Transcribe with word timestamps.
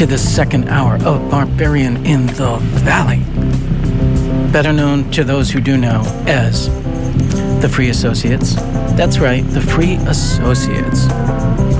To 0.00 0.06
the 0.06 0.16
second 0.16 0.70
hour 0.70 0.94
of 1.04 1.30
Barbarian 1.30 2.06
in 2.06 2.24
the 2.28 2.56
Valley. 2.80 3.22
Better 4.50 4.72
known 4.72 5.10
to 5.10 5.24
those 5.24 5.50
who 5.50 5.60
do 5.60 5.76
know 5.76 6.00
as 6.26 6.70
the 7.60 7.68
Free 7.68 7.90
Associates. 7.90 8.54
That's 8.96 9.18
right, 9.18 9.42
the 9.48 9.60
Free 9.60 9.96
Associates. 10.06 11.06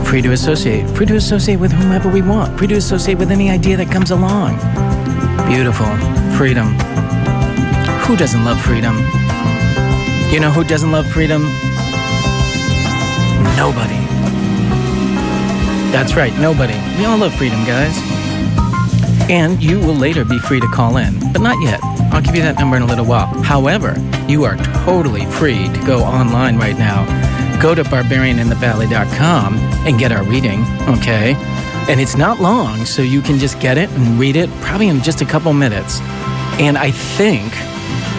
Free 0.07 0.21
to 0.21 0.33
associate, 0.33 0.87
free 0.91 1.07
to 1.07 1.17
associate 1.17 1.57
with 1.57 1.73
whomever 1.73 2.11
we 2.11 2.21
want, 2.21 2.59
free 2.59 2.67
to 2.67 2.75
associate 2.75 3.17
with 3.17 3.31
any 3.31 3.49
idea 3.49 3.79
that 3.79 3.91
comes 3.91 4.11
along. 4.11 4.59
Beautiful. 5.49 5.87
Freedom. 6.37 6.75
Who 8.05 8.19
doesn't 8.19 8.45
love 8.45 8.61
freedom? 8.61 8.97
You 10.31 10.41
know 10.41 10.51
who 10.51 10.63
doesn't 10.63 10.93
love 10.93 11.11
freedom? 11.11 11.45
Nobody. 13.57 14.10
That's 15.93 16.15
right, 16.15 16.33
nobody. 16.39 16.75
We 16.99 17.05
all 17.05 17.19
love 17.19 17.35
freedom, 17.35 17.65
guys. 17.65 17.97
And 19.29 19.63
you 19.63 19.79
will 19.79 19.95
later 19.95 20.25
be 20.25 20.39
free 20.39 20.61
to 20.61 20.69
call 20.69 20.97
in, 20.97 21.19
but 21.33 21.43
not 21.43 21.61
yet. 21.63 21.81
I'll 22.13 22.23
give 22.23 22.35
you 22.35 22.43
that 22.43 22.59
number 22.59 22.77
in 22.77 22.83
a 22.83 22.87
little 22.87 23.05
while. 23.05 23.27
However, 23.43 23.95
you 24.29 24.45
are 24.45 24.57
totally 24.85 25.27
free 25.27 25.69
to 25.69 25.85
go 25.87 26.03
online 26.03 26.57
right 26.59 26.79
now. 26.79 27.05
Go 27.61 27.75
to 27.75 27.83
barbarianinthevalley.com 27.83 29.55
and 29.59 29.99
get 29.99 30.13
our 30.13 30.25
reading, 30.25 30.63
okay? 30.89 31.35
And 31.89 32.01
it's 32.01 32.17
not 32.17 32.41
long, 32.41 32.85
so 32.85 33.03
you 33.03 33.21
can 33.21 33.39
just 33.39 33.61
get 33.61 33.77
it 33.77 33.91
and 33.91 34.19
read 34.19 34.37
it 34.37 34.49
probably 34.61 34.89
in 34.89 35.03
just 35.03 35.21
a 35.21 35.27
couple 35.27 35.53
minutes. 35.53 36.01
And 36.61 36.79
I 36.79 36.91
think, 36.91 37.53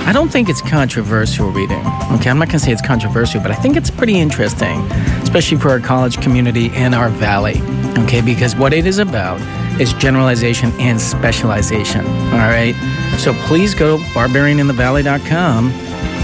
I 0.06 0.14
don't 0.14 0.30
think 0.30 0.50
it's 0.50 0.62
controversial 0.62 1.52
reading, 1.52 1.80
okay? 2.14 2.30
I'm 2.30 2.40
not 2.40 2.48
gonna 2.48 2.60
say 2.60 2.72
it's 2.72 2.82
controversial, 2.82 3.40
but 3.42 3.52
I 3.52 3.56
think 3.56 3.78
it's 3.78 3.90
pretty 3.90 4.20
interesting, 4.20 4.82
especially 5.22 5.58
for 5.58 5.70
our 5.70 5.80
college 5.80 6.20
community 6.22 6.70
and 6.72 6.94
our 6.94 7.10
valley, 7.10 7.62
okay? 8.04 8.22
Because 8.22 8.56
what 8.56 8.74
it 8.74 8.86
is 8.86 8.98
about 8.98 9.40
is 9.80 9.94
generalization 9.94 10.72
and 10.80 11.00
specialization, 11.00 12.06
all 12.06 12.50
right? 12.50 12.76
So 13.18 13.34
please 13.46 13.74
go 13.74 13.98
to 13.98 14.04
barbarianinthevalley.com 14.06 15.72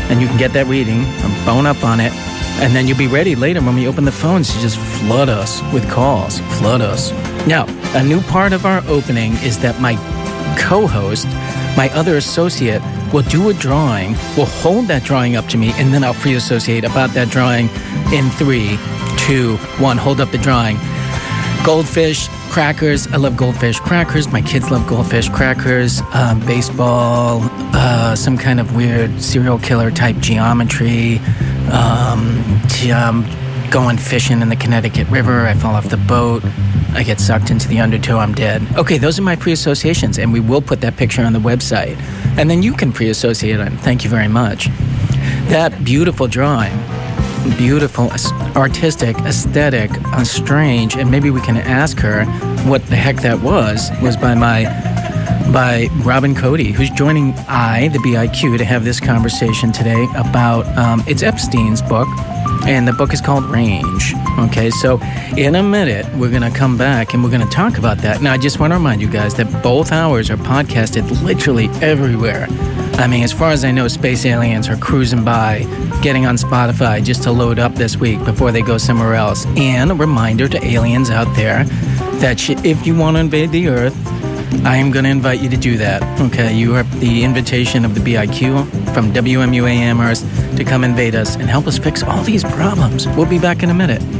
and 0.09 0.21
you 0.21 0.27
can 0.27 0.37
get 0.37 0.53
that 0.53 0.67
reading 0.67 1.03
and 1.05 1.45
bone 1.45 1.65
up 1.65 1.83
on 1.83 1.99
it. 1.99 2.11
And 2.59 2.75
then 2.75 2.87
you'll 2.87 2.97
be 2.97 3.07
ready 3.07 3.35
later 3.35 3.61
when 3.61 3.75
we 3.75 3.87
open 3.87 4.03
the 4.03 4.11
phones 4.11 4.51
to 4.53 4.59
just 4.59 4.77
flood 4.79 5.29
us 5.29 5.61
with 5.71 5.87
calls. 5.91 6.39
Flood 6.57 6.81
us. 6.81 7.11
Now, 7.45 7.67
a 7.93 8.03
new 8.03 8.19
part 8.21 8.51
of 8.51 8.65
our 8.65 8.81
opening 8.87 9.33
is 9.43 9.59
that 9.59 9.79
my 9.79 9.95
co 10.57 10.87
host, 10.87 11.27
my 11.77 11.89
other 11.93 12.17
associate, 12.17 12.81
will 13.13 13.21
do 13.21 13.49
a 13.49 13.53
drawing, 13.53 14.13
will 14.35 14.45
hold 14.45 14.87
that 14.87 15.03
drawing 15.03 15.35
up 15.35 15.45
to 15.49 15.57
me, 15.57 15.71
and 15.75 15.93
then 15.93 16.03
I'll 16.03 16.13
free 16.13 16.33
associate 16.33 16.83
about 16.83 17.11
that 17.11 17.29
drawing 17.29 17.69
in 18.11 18.29
three, 18.31 18.77
two, 19.17 19.57
one. 19.77 19.97
Hold 19.97 20.19
up 20.19 20.31
the 20.31 20.39
drawing. 20.39 20.77
Goldfish, 21.63 22.27
crackers. 22.49 23.07
I 23.07 23.17
love 23.17 23.37
goldfish 23.37 23.79
crackers. 23.79 24.31
My 24.31 24.41
kids 24.41 24.71
love 24.71 24.87
goldfish 24.87 25.29
crackers. 25.29 26.01
Um, 26.13 26.39
baseball, 26.45 27.41
uh, 27.73 28.15
some 28.15 28.37
kind 28.37 28.59
of 28.59 28.75
weird 28.75 29.21
serial 29.21 29.59
killer 29.59 29.91
type 29.91 30.17
geometry. 30.17 31.19
Um, 31.71 32.61
t- 32.69 32.91
um, 32.91 33.25
going 33.69 33.97
fishing 33.97 34.41
in 34.41 34.49
the 34.49 34.55
Connecticut 34.55 35.07
River. 35.09 35.45
I 35.45 35.53
fall 35.53 35.75
off 35.75 35.89
the 35.89 35.97
boat. 35.97 36.41
I 36.97 37.03
get 37.03 37.19
sucked 37.19 37.51
into 37.51 37.67
the 37.67 37.79
undertow. 37.79 38.17
I'm 38.17 38.33
dead. 38.33 38.63
Okay, 38.75 38.97
those 38.97 39.19
are 39.19 39.21
my 39.21 39.35
free 39.35 39.51
associations, 39.51 40.17
and 40.17 40.33
we 40.33 40.39
will 40.39 40.63
put 40.63 40.81
that 40.81 40.97
picture 40.97 41.21
on 41.21 41.31
the 41.31 41.39
website. 41.39 41.95
And 42.39 42.49
then 42.49 42.63
you 42.63 42.73
can 42.73 42.91
pre 42.91 43.09
associate 43.09 43.59
it. 43.59 43.71
Thank 43.81 44.03
you 44.03 44.09
very 44.09 44.27
much. 44.27 44.69
That 45.49 45.83
beautiful 45.85 46.27
drawing 46.27 46.73
beautiful, 47.55 48.11
artistic, 48.57 49.15
aesthetic, 49.19 49.89
uh, 50.07 50.23
strange, 50.23 50.95
and 50.95 51.09
maybe 51.09 51.29
we 51.29 51.39
can 51.39 51.55
ask 51.55 51.97
her 51.99 52.25
what 52.67 52.85
the 52.87 52.95
heck 52.95 53.17
that 53.17 53.39
was. 53.41 53.89
Was 54.01 54.17
by 54.17 54.35
my 54.35 54.65
by 55.53 55.87
Robyn 56.03 56.35
Coady, 56.35 56.71
who's 56.71 56.89
joining 56.89 57.33
I, 57.47 57.87
the 57.89 57.99
BIQ, 57.99 58.57
to 58.57 58.65
have 58.65 58.83
this 58.83 58.99
conversation 58.99 59.71
today 59.71 60.07
about 60.15 60.65
um, 60.77 61.03
it's 61.07 61.23
Epstein's 61.23 61.81
book, 61.81 62.07
and 62.65 62.87
the 62.87 62.93
book 62.93 63.13
is 63.13 63.21
called 63.21 63.45
Range. 63.45 64.13
Okay, 64.39 64.69
so 64.69 64.99
in 65.37 65.55
a 65.55 65.63
minute 65.63 66.05
we're 66.15 66.31
gonna 66.31 66.51
come 66.51 66.77
back 66.77 67.13
and 67.13 67.23
we're 67.23 67.31
gonna 67.31 67.45
talk 67.47 67.77
about 67.77 67.97
that. 67.99 68.21
Now 68.21 68.33
I 68.33 68.37
just 68.37 68.59
want 68.59 68.71
to 68.71 68.77
remind 68.77 69.01
you 69.01 69.09
guys 69.09 69.33
that 69.35 69.63
both 69.63 69.91
hours 69.91 70.29
are 70.29 70.37
podcasted 70.37 71.23
literally 71.23 71.69
everywhere. 71.81 72.47
I 72.99 73.05
mean, 73.05 73.23
as 73.23 73.31
far 73.31 73.51
as 73.51 73.63
I 73.63 73.71
know, 73.71 73.87
space 73.87 74.25
aliens 74.25 74.67
are 74.69 74.75
cruising 74.75 75.23
by, 75.23 75.59
getting 76.01 76.25
on 76.25 76.35
Spotify 76.35 77.03
just 77.03 77.21
to 77.23 77.31
load 77.31 77.59
up 77.59 77.75
this 77.75 77.95
week 77.95 78.23
before 78.25 78.51
they 78.51 78.63
go 78.63 78.79
somewhere 78.79 79.13
else. 79.13 79.45
And 79.55 79.91
a 79.91 79.93
reminder 79.93 80.47
to 80.47 80.65
aliens 80.65 81.11
out 81.11 81.33
there 81.35 81.63
that 82.19 82.49
if 82.65 82.87
you 82.87 82.95
want 82.95 83.17
to 83.17 83.19
invade 83.19 83.51
the 83.51 83.67
Earth, 83.67 83.95
I 84.65 84.77
am 84.77 84.91
going 84.91 85.03
to 85.03 85.11
invite 85.11 85.41
you 85.41 85.49
to 85.49 85.57
do 85.57 85.77
that. 85.77 86.01
Okay, 86.19 86.55
you 86.55 86.73
have 86.73 86.99
the 86.99 87.23
invitation 87.23 87.85
of 87.85 87.93
the 87.93 88.01
BIQ 88.01 88.93
from 88.93 89.13
WMUA 89.13 89.75
Amherst 89.75 90.25
to 90.57 90.63
come 90.63 90.83
invade 90.83 91.15
us 91.15 91.35
and 91.35 91.49
help 91.49 91.67
us 91.67 91.77
fix 91.77 92.03
all 92.03 92.23
these 92.23 92.43
problems. 92.43 93.07
We'll 93.09 93.29
be 93.29 93.39
back 93.39 93.63
in 93.63 93.69
a 93.69 93.73
minute. 93.73 94.16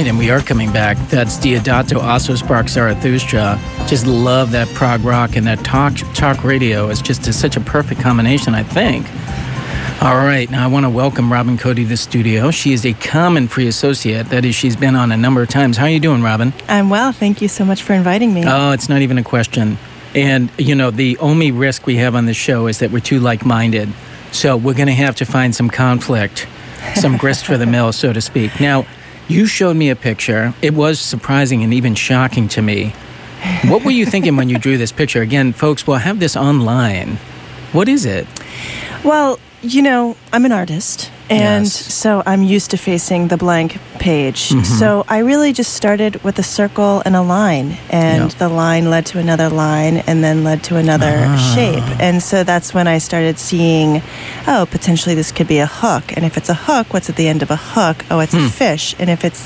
Right, 0.00 0.08
and 0.08 0.18
we 0.18 0.30
are 0.30 0.40
coming 0.40 0.72
back. 0.72 0.96
That's 1.10 1.36
Deodato 1.36 2.02
Also 2.02 2.32
Sprach 2.32 2.70
Zarathustra. 2.70 3.60
Just 3.86 4.06
love 4.06 4.50
that 4.52 4.66
prog 4.68 5.02
rock 5.02 5.36
and 5.36 5.46
that 5.46 5.62
talk 5.62 5.94
talk 6.14 6.42
radio. 6.42 6.88
It's 6.88 7.02
just 7.02 7.26
a, 7.26 7.34
such 7.34 7.58
a 7.58 7.60
perfect 7.60 8.00
combination, 8.00 8.54
I 8.54 8.62
think. 8.62 9.06
All 10.02 10.16
right, 10.16 10.50
now 10.50 10.64
I 10.64 10.68
want 10.68 10.86
to 10.86 10.90
welcome 10.90 11.30
Robyn 11.30 11.58
Coady 11.58 11.82
to 11.82 11.88
the 11.90 11.98
studio. 11.98 12.50
She 12.50 12.72
is 12.72 12.86
a 12.86 12.94
common 12.94 13.46
free 13.46 13.66
associate. 13.66 14.30
That 14.30 14.46
is, 14.46 14.54
she's 14.54 14.74
been 14.74 14.96
on 14.96 15.12
a 15.12 15.18
number 15.18 15.42
of 15.42 15.50
times. 15.50 15.76
How 15.76 15.84
are 15.84 15.90
you 15.90 16.00
doing, 16.00 16.22
Robyn? 16.22 16.54
I'm 16.66 16.88
well. 16.88 17.12
Thank 17.12 17.42
you 17.42 17.48
so 17.48 17.66
much 17.66 17.82
for 17.82 17.92
inviting 17.92 18.32
me. 18.32 18.44
Oh, 18.46 18.72
it's 18.72 18.88
not 18.88 19.02
even 19.02 19.18
a 19.18 19.22
question. 19.22 19.76
And, 20.14 20.48
you 20.56 20.74
know, 20.74 20.90
the 20.90 21.18
only 21.18 21.50
risk 21.50 21.84
we 21.84 21.96
have 21.96 22.14
on 22.14 22.24
this 22.24 22.38
show 22.38 22.68
is 22.68 22.78
that 22.78 22.90
we're 22.90 23.00
too 23.00 23.20
like 23.20 23.44
minded. 23.44 23.92
So 24.32 24.56
we're 24.56 24.72
going 24.72 24.86
to 24.86 24.94
have 24.94 25.16
to 25.16 25.26
find 25.26 25.54
some 25.54 25.68
conflict, 25.68 26.48
some 26.94 27.18
grist 27.18 27.44
for 27.44 27.58
the 27.58 27.66
mill, 27.66 27.92
so 27.92 28.14
to 28.14 28.22
speak. 28.22 28.60
Now, 28.60 28.86
you 29.30 29.46
showed 29.46 29.76
me 29.76 29.90
a 29.90 29.96
picture. 29.96 30.52
It 30.60 30.74
was 30.74 30.98
surprising 30.98 31.62
and 31.62 31.72
even 31.72 31.94
shocking 31.94 32.48
to 32.48 32.62
me. 32.62 32.92
What 33.66 33.84
were 33.84 33.92
you 33.92 34.04
thinking 34.04 34.36
when 34.36 34.48
you 34.48 34.58
drew 34.58 34.76
this 34.76 34.90
picture? 34.90 35.22
Again, 35.22 35.52
folks, 35.52 35.86
we'll 35.86 35.98
have 35.98 36.18
this 36.18 36.36
online. 36.36 37.16
What 37.72 37.88
is 37.88 38.04
it? 38.04 38.26
Well, 39.04 39.38
you 39.62 39.82
know, 39.82 40.16
I'm 40.32 40.44
an 40.44 40.52
artist, 40.52 41.10
and 41.30 41.64
Yes. 41.64 41.72
so 41.94 42.22
I'm 42.26 42.42
used 42.42 42.70
to 42.72 42.76
facing 42.76 43.28
the 43.28 43.36
blank 43.36 43.78
page. 43.98 44.48
Mm-hmm. 44.50 44.64
So 44.78 45.04
I 45.08 45.18
really 45.18 45.52
just 45.52 45.72
started 45.74 46.22
with 46.24 46.38
a 46.38 46.42
circle 46.42 47.02
and 47.04 47.14
a 47.16 47.22
line, 47.22 47.76
and 47.90 48.30
Yeah. 48.32 48.38
the 48.38 48.48
line 48.48 48.90
led 48.90 49.06
to 49.06 49.18
another 49.18 49.48
line, 49.48 50.02
and 50.06 50.22
then 50.24 50.42
led 50.44 50.62
to 50.64 50.76
another 50.76 51.24
Ah. 51.26 51.52
shape. 51.54 52.00
And 52.00 52.22
so 52.22 52.42
that's 52.44 52.74
when 52.74 52.86
I 52.88 52.98
started 52.98 53.38
seeing, 53.38 54.02
oh, 54.46 54.66
potentially 54.70 55.14
this 55.14 55.30
could 55.32 55.46
be 55.48 55.58
a 55.60 55.66
hook. 55.66 56.12
And 56.16 56.24
if 56.24 56.36
it's 56.36 56.48
a 56.50 56.54
hook, 56.68 56.92
what's 56.92 57.08
at 57.08 57.16
the 57.16 57.28
end 57.28 57.42
of 57.42 57.50
a 57.50 57.56
hook? 57.74 58.04
Oh, 58.10 58.20
it's 58.20 58.34
Hmm. 58.34 58.46
a 58.46 58.50
fish. 58.50 58.94
And 58.98 59.08
if 59.10 59.24
it's 59.24 59.42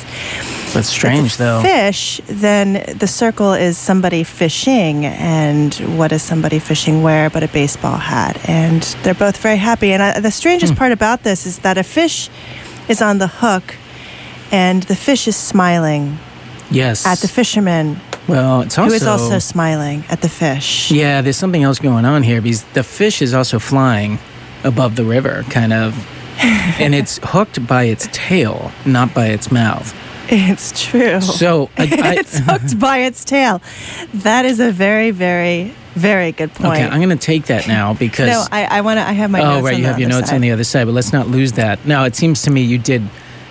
That's 0.75 0.89
strange, 0.89 1.37
though. 1.37 1.63
Fish, 1.63 2.21
then 2.27 2.85
the 2.99 3.07
circle 3.07 3.53
is 3.55 3.79
somebody 3.79 4.25
fishing, 4.25 5.07
and 5.07 5.73
what 5.99 6.13
is 6.13 6.23
somebody 6.23 6.59
fishing 6.59 7.03
where 7.03 7.31
but 7.31 7.43
a 7.43 7.49
baseball 7.49 7.97
hat? 7.97 8.37
And 8.49 8.83
they're 9.03 9.15
both 9.15 9.37
very 9.39 9.57
happy. 9.57 9.93
And 9.93 10.03
I, 10.03 10.21
the 10.21 10.31
strangest 10.31 10.73
Hmm. 10.75 10.79
part 10.79 10.93
about 10.93 11.23
this 11.23 11.47
is 11.47 11.59
that 11.61 11.79
a 11.79 11.83
fish 11.85 12.29
is 12.89 13.01
on 13.01 13.19
the 13.19 13.29
hook, 13.29 13.77
and 14.53 14.83
the 14.85 14.97
fish 14.97 15.27
is 15.29 15.37
smiling 15.37 16.19
Yes. 16.71 17.07
at 17.07 17.19
the 17.19 17.29
fisherman, 17.29 18.01
well, 18.27 18.63
it's 18.63 18.77
also. 18.79 18.89
who 18.91 18.95
is 18.97 19.07
also 19.07 19.39
smiling 19.39 20.05
at 20.09 20.21
the 20.23 20.29
fish. 20.29 20.91
Yeah, 20.91 21.21
there's 21.23 21.37
something 21.37 21.63
else 21.63 21.79
going 21.79 22.05
on 22.05 22.23
here 22.25 22.41
because 22.41 22.65
the 22.75 22.83
fish 22.83 23.23
is 23.23 23.33
also 23.35 23.59
flying 23.59 24.19
above 24.65 24.97
the 24.97 25.05
river, 25.05 25.45
kind 25.51 25.73
of 25.73 25.95
and 26.81 26.95
it's 26.95 27.21
hooked 27.23 27.65
by 27.67 27.85
its 27.85 28.09
tail, 28.13 28.73
not 28.85 29.15
by 29.15 29.27
its 29.27 29.53
mouth. 29.53 29.95
It's 30.29 30.85
true. 30.85 31.21
So 31.21 31.71
I, 31.77 31.83
I, 32.03 32.15
it's 32.17 32.39
hooked 32.39 32.79
by 32.79 32.99
its 32.99 33.25
tail. 33.25 33.61
That 34.15 34.45
is 34.45 34.61
a 34.61 34.73
very, 34.73 35.11
very, 35.11 35.75
very 35.95 36.33
good 36.33 36.53
point. 36.53 36.81
okay, 36.81 36.85
I'm 36.85 37.01
going 37.01 37.17
to 37.17 37.25
take 37.25 37.47
that 37.47 37.69
now 37.69 37.95
because. 37.95 38.29
no, 38.29 38.45
I, 38.51 38.79
I 38.79 38.81
want 38.81 38.99
to. 38.99 39.09
I 39.09 39.13
have 39.13 39.31
my 39.31 39.41
oh, 39.41 39.45
notes. 39.45 39.59
oh, 39.59 39.65
right, 39.65 39.79
you 39.79 39.85
have 39.85 39.99
your 39.99 40.09
notes 40.09 40.29
side. 40.29 40.37
on 40.37 40.41
the 40.41 40.51
other 40.51 40.65
side, 40.65 40.87
but 40.87 40.93
let's 40.93 41.13
not 41.13 41.29
lose 41.29 41.53
that. 41.53 41.85
Now, 41.87 42.05
it 42.05 42.17
seems 42.17 42.43
to 42.43 42.51
me 42.51 42.63
you 42.63 42.79
did 42.79 43.03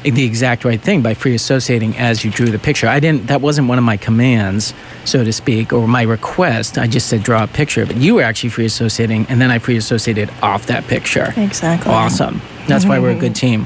the 0.03 0.25
exact 0.25 0.65
right 0.65 0.81
thing 0.81 1.01
by 1.01 1.13
free 1.13 1.33
associating 1.33 1.95
as 1.97 2.25
you 2.25 2.31
drew 2.31 2.47
the 2.47 2.59
picture. 2.59 2.87
I 2.87 2.99
didn't. 2.99 3.27
That 3.27 3.41
wasn't 3.41 3.67
one 3.69 3.77
of 3.77 3.83
my 3.83 3.97
commands, 3.97 4.73
so 5.05 5.23
to 5.23 5.31
speak, 5.31 5.71
or 5.71 5.87
my 5.87 6.01
request. 6.01 6.77
I 6.77 6.87
just 6.87 7.07
said 7.07 7.23
draw 7.23 7.43
a 7.43 7.47
picture, 7.47 7.85
but 7.85 7.95
you 7.95 8.15
were 8.15 8.23
actually 8.23 8.49
free 8.49 8.65
associating, 8.65 9.25
and 9.29 9.39
then 9.39 9.51
I 9.51 9.59
free 9.59 9.77
associated 9.77 10.29
off 10.41 10.65
that 10.67 10.85
picture. 10.87 11.33
Exactly. 11.37 11.91
Awesome. 11.91 12.41
That's 12.67 12.85
why 12.85 12.99
we're 12.99 13.11
a 13.11 13.19
good 13.19 13.35
team. 13.35 13.65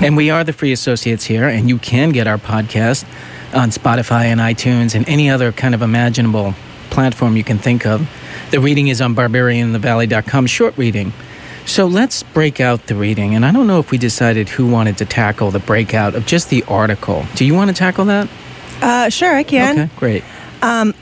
And 0.00 0.16
we 0.16 0.30
are 0.30 0.44
the 0.44 0.52
free 0.52 0.72
associates 0.72 1.24
here, 1.24 1.48
and 1.48 1.68
you 1.68 1.78
can 1.78 2.10
get 2.10 2.26
our 2.26 2.38
podcast 2.38 3.04
on 3.54 3.70
Spotify 3.70 4.24
and 4.24 4.40
iTunes 4.40 4.94
and 4.94 5.08
any 5.08 5.30
other 5.30 5.52
kind 5.52 5.74
of 5.74 5.80
imaginable 5.80 6.54
platform 6.90 7.36
you 7.36 7.44
can 7.44 7.58
think 7.58 7.86
of. 7.86 8.08
The 8.50 8.60
reading 8.60 8.88
is 8.88 9.00
on 9.00 9.14
barbarianthevalley.com, 9.14 10.46
short 10.46 10.76
reading. 10.76 11.12
So 11.64 11.86
let's 11.86 12.22
break 12.22 12.60
out 12.60 12.86
the 12.86 12.94
reading. 12.94 13.34
And 13.34 13.44
I 13.44 13.52
don't 13.52 13.66
know 13.66 13.80
if 13.80 13.90
we 13.90 13.98
decided 13.98 14.48
who 14.48 14.70
wanted 14.70 14.98
to 14.98 15.04
tackle 15.04 15.50
the 15.50 15.58
breakout 15.58 16.14
of 16.14 16.26
just 16.26 16.50
the 16.50 16.62
article. 16.64 17.24
Do 17.34 17.44
you 17.44 17.54
want 17.54 17.70
to 17.70 17.74
tackle 17.74 18.04
that? 18.04 18.28
Uh, 18.80 19.08
sure, 19.08 19.34
I 19.34 19.42
can. 19.42 19.78
Okay, 19.78 19.90
great. 19.96 20.24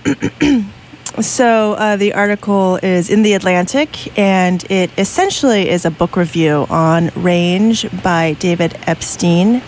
So 1.20 1.74
uh, 1.74 1.96
the 1.96 2.14
article 2.14 2.76
is 2.82 3.08
in 3.08 3.22
the 3.22 3.34
Atlantic, 3.34 4.18
and 4.18 4.64
it 4.68 4.90
essentially 4.98 5.68
is 5.68 5.84
a 5.84 5.90
book 5.90 6.16
review 6.16 6.66
on 6.68 7.10
Range 7.14 7.86
by 8.02 8.32
David 8.40 8.76
Epstein. 8.88 9.62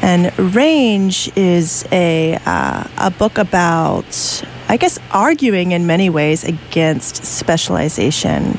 And 0.00 0.32
Range 0.54 1.32
is 1.34 1.84
a 1.90 2.38
uh, 2.46 2.84
a 2.98 3.10
book 3.10 3.36
about, 3.36 4.44
I 4.68 4.76
guess, 4.76 5.00
arguing 5.10 5.72
in 5.72 5.88
many 5.88 6.08
ways 6.08 6.44
against 6.44 7.24
specialization. 7.24 8.56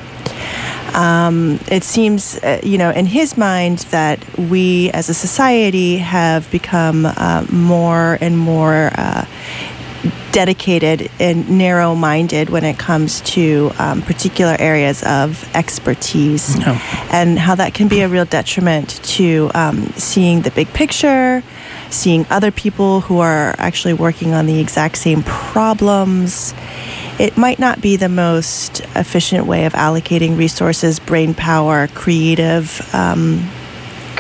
Um, 0.94 1.62
it 1.72 1.86
seems, 1.86 2.38
uh, 2.40 2.60
you 2.62 2.78
know, 2.78 2.92
in 2.92 3.06
his 3.06 3.38
mind, 3.38 3.80
that 3.92 4.20
we 4.38 4.92
as 4.92 5.08
a 5.08 5.14
society 5.14 5.98
have 5.98 6.52
become 6.52 7.06
uh, 7.06 7.46
more 7.50 8.18
and 8.20 8.38
more 8.38 8.92
uh, 8.96 9.26
dedicated 10.32 11.10
and 11.20 11.58
narrow 11.58 11.96
minded 11.96 12.50
when 12.50 12.64
it 12.64 12.78
comes 12.80 13.22
to 13.22 13.72
um, 13.78 14.02
particular 14.02 14.56
areas 14.60 15.04
of 15.04 15.50
expertise, 15.56 16.58
No. 16.58 16.80
and 17.12 17.38
how 17.38 17.56
that 17.56 17.74
can 17.74 17.88
be 17.88 18.02
a 18.02 18.08
real 18.08 18.26
detriment 18.26 19.02
to 19.04 19.52
um, 19.54 19.88
seeing 19.94 20.42
the 20.42 20.52
big 20.52 20.68
picture. 20.74 21.44
Seeing 21.90 22.26
other 22.30 22.52
people 22.52 23.02
who 23.02 23.20
are 23.20 23.54
actually 23.58 23.94
working 23.94 24.34
on 24.34 24.46
the 24.46 24.62
exact 24.62 24.98
same 24.98 25.24
problems, 25.24 26.54
it 27.20 27.36
might 27.36 27.60
not 27.60 27.82
be 27.82 27.98
the 27.98 28.08
most 28.08 28.80
efficient 28.96 29.46
way 29.46 29.66
of 29.66 29.74
allocating 29.74 30.38
resources, 30.38 31.00
brain 31.02 31.34
power, 31.34 31.88
creative, 31.90 32.82
um, 32.96 33.46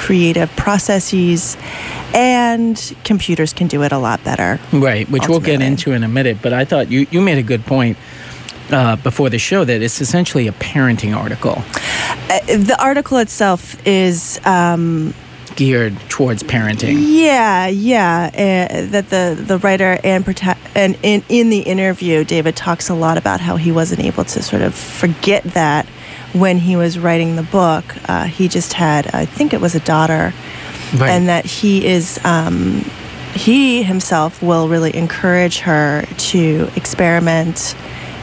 creative 0.01 0.50
processes, 0.56 1.56
and 2.15 2.95
computers 3.03 3.53
can 3.53 3.68
do 3.68 3.83
it 3.83 3.92
a 3.92 4.00
lot 4.00 4.24
better. 4.24 4.59
Right, 4.74 5.07
which 5.09 5.27
we'll 5.27 5.39
get 5.39 5.62
into 5.62 5.92
in 5.92 6.03
a 6.03 6.07
minute. 6.07 6.38
But 6.42 6.53
I 6.53 6.65
thought 6.65 6.89
you, 6.89 7.06
you 7.12 7.21
made 7.21 7.38
a 7.38 7.44
good 7.44 7.63
point 7.65 7.98
uh, 8.71 8.95
before 8.95 9.30
the 9.30 9.38
show 9.38 9.63
that 9.63 9.81
it's 9.81 10.01
essentially 10.01 10.48
a 10.48 10.53
parenting 10.53 11.15
article 11.15 11.62
Uh, 12.30 12.39
the 12.57 12.77
article 12.80 13.18
itself 13.19 13.75
is. 13.86 14.39
Um, 14.45 15.13
geared 15.56 15.94
towards 16.07 16.44
parenting. 16.44 16.95
Yeah, 16.97 17.68
yeah. 17.68 18.31
Uh, 18.33 18.92
that 18.92 19.09
the 19.09 19.36
the 19.38 19.57
writer 19.57 20.00
and 20.04 20.25
prota- 20.25 20.57
and 20.74 20.97
in 21.04 21.24
in 21.27 21.50
the 21.50 21.59
interview, 21.59 22.24
David 22.24 22.56
talks 22.56 22.89
a 22.89 22.94
lot 22.95 23.18
about 23.18 23.42
how 23.42 23.57
he 23.57 23.71
wasn't 23.71 24.00
able 24.00 24.24
to 24.24 24.42
sort 24.42 24.62
of 24.62 24.74
forget 24.74 25.44
that 25.54 25.86
when 26.33 26.57
he 26.57 26.75
was 26.75 26.98
writing 27.00 27.36
the 27.36 27.44
book. 27.44 27.83
Uh, 28.10 28.24
he 28.25 28.48
just 28.48 28.74
had, 28.74 29.13
I 29.13 29.25
think 29.25 29.54
it 29.54 29.62
was 29.62 29.75
a 29.75 29.80
daughter, 29.81 30.33
Right. 30.95 31.10
and 31.10 31.28
that 31.30 31.45
he 31.45 31.86
is. 31.86 32.19
Um, 32.24 32.83
he 33.33 33.81
himself 33.81 34.42
will 34.44 34.68
really 34.68 34.94
encourage 34.94 35.60
her 35.60 36.04
to 36.18 36.69
experiment 36.75 37.75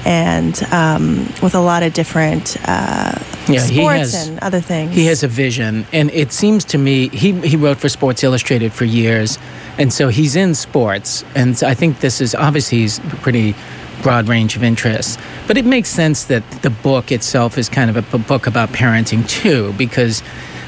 and 0.04 0.62
um, 0.70 1.26
with 1.42 1.54
a 1.54 1.60
lot 1.60 1.82
of 1.82 1.94
different 1.94 2.56
uh, 2.68 3.18
Yeah, 3.48 3.60
sports 3.60 4.12
has- 4.12 4.28
and 4.28 4.38
other 4.40 4.60
things. 4.60 4.94
He 4.94 5.06
has 5.06 5.22
a 5.22 5.28
vision, 5.28 5.86
and 5.94 6.10
it 6.10 6.30
seems 6.32 6.64
to 6.66 6.78
me 6.78 7.08
he 7.08 7.32
he 7.40 7.56
wrote 7.56 7.78
for 7.78 7.88
Sports 7.88 8.22
Illustrated 8.22 8.72
for 8.72 8.84
years, 8.84 9.38
and 9.78 9.90
so 9.92 10.08
he's 10.08 10.36
in 10.36 10.54
sports, 10.54 11.24
and 11.34 11.56
so 11.56 11.66
I 11.66 11.74
think 11.74 12.00
this 12.00 12.20
is 12.20 12.34
obviously 12.34 12.78
he's 12.78 13.00
pretty 13.22 13.54
broad 14.02 14.28
range 14.28 14.56
of 14.56 14.62
interests. 14.62 15.18
But 15.46 15.56
it 15.56 15.64
makes 15.64 15.88
sense 15.88 16.24
that 16.24 16.48
the 16.62 16.70
book 16.70 17.12
itself 17.12 17.58
is 17.58 17.68
kind 17.68 17.90
of 17.90 18.14
a 18.14 18.18
book 18.18 18.46
about 18.46 18.70
parenting 18.70 19.28
too, 19.28 19.72
because 19.74 20.20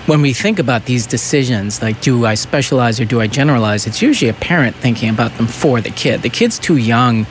when 0.06 0.22
we 0.22 0.32
think 0.32 0.58
about 0.58 0.86
these 0.86 1.06
decisions, 1.06 1.82
like 1.82 2.00
do 2.00 2.26
I 2.26 2.34
specialize 2.34 2.98
or 3.00 3.04
do 3.04 3.20
I 3.20 3.26
generalize, 3.26 3.86
it's 3.86 4.02
usually 4.02 4.28
a 4.28 4.34
parent 4.34 4.74
thinking 4.76 5.08
about 5.08 5.32
them 5.36 5.46
for 5.46 5.80
the 5.80 5.90
kid. 5.90 6.22
The 6.22 6.30
kid's 6.30 6.58
too 6.58 6.76
young. 6.76 7.26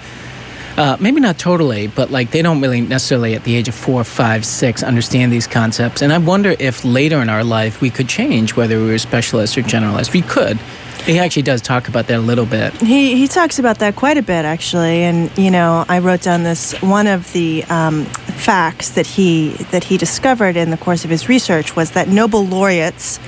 Uh, 0.77 0.95
maybe 0.97 1.19
not 1.19 1.37
totally, 1.37 1.87
but 1.87 2.09
like 2.09 2.31
they 2.31 2.41
don't 2.41 2.61
really 2.61 2.79
necessarily 2.79 3.35
at 3.35 3.43
the 3.43 3.55
age 3.55 3.67
of 3.67 3.75
four, 3.75 4.03
five, 4.05 4.45
six 4.45 4.81
understand 4.81 5.29
these 5.29 5.45
concepts. 5.45 6.01
And 6.01 6.13
I 6.13 6.19
wonder 6.19 6.55
if 6.57 6.85
later 6.85 7.17
in 7.21 7.27
our 7.27 7.43
life 7.43 7.81
we 7.81 7.89
could 7.89 8.07
change 8.07 8.55
whether 8.55 8.79
we 8.79 8.85
were 8.85 8.97
specialists 8.97 9.57
or 9.57 9.61
generalists. 9.61 10.13
We 10.13 10.21
could. 10.21 10.57
He 11.05 11.19
actually 11.19 11.43
does 11.43 11.61
talk 11.61 11.87
about 11.87 12.07
that 12.07 12.17
a 12.17 12.21
little 12.21 12.45
bit. 12.45 12.73
He 12.81 13.15
he 13.15 13.27
talks 13.27 13.59
about 13.59 13.79
that 13.79 13.95
quite 13.95 14.17
a 14.17 14.21
bit 14.21 14.45
actually, 14.45 15.03
and 15.03 15.35
you 15.37 15.51
know 15.51 15.85
I 15.89 15.99
wrote 15.99 16.21
down 16.21 16.43
this 16.43 16.73
one 16.81 17.07
of 17.07 17.31
the 17.33 17.63
um, 17.65 18.05
facts 18.05 18.91
that 18.91 19.07
he 19.07 19.49
that 19.71 19.83
he 19.83 19.97
discovered 19.97 20.55
in 20.55 20.69
the 20.69 20.77
course 20.77 21.03
of 21.03 21.09
his 21.09 21.27
research 21.27 21.75
was 21.75 21.91
that 21.91 22.07
Nobel 22.07 22.45
laureates 22.45 23.19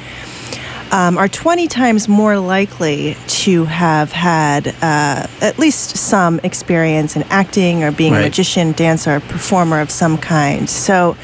um, 0.92 1.18
are 1.18 1.30
20 1.30 1.68
times 1.68 2.08
more 2.08 2.38
likely 2.38 3.16
to 3.28 3.64
have 3.66 4.12
had 4.12 4.68
uh, 4.82 5.26
at 5.42 5.58
least 5.58 5.98
some 5.98 6.40
experience 6.44 7.16
in 7.16 7.24
acting 7.24 7.84
or 7.84 7.92
being 7.92 8.14
a 8.14 8.20
magician, 8.20 8.74
dancer, 8.74 9.22
performer 9.22 9.80
of 9.80 9.90
some 9.90 10.18
kind. 10.18 10.70
So, 10.70 11.16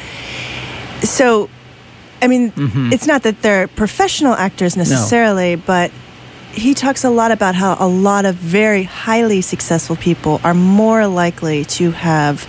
so 1.01 1.49
I 2.21 2.27
mean, 2.27 2.53
it's 2.93 3.05
not 3.07 3.23
that 3.23 3.41
they're 3.41 3.67
professional 3.67 4.33
actors 4.33 4.75
necessarily, 4.77 5.55
but 5.55 5.91
he 6.57 6.73
talks 6.73 7.03
a 7.03 7.09
lot 7.09 7.31
about 7.31 7.53
how 7.53 7.77
a 7.79 7.87
lot 7.87 8.25
of 8.25 8.35
very 8.35 8.83
highly 8.83 9.41
successful 9.41 9.95
people 9.95 10.41
are 10.43 10.55
more 10.55 11.05
likely 11.05 11.63
to 11.65 11.91
have 11.91 12.47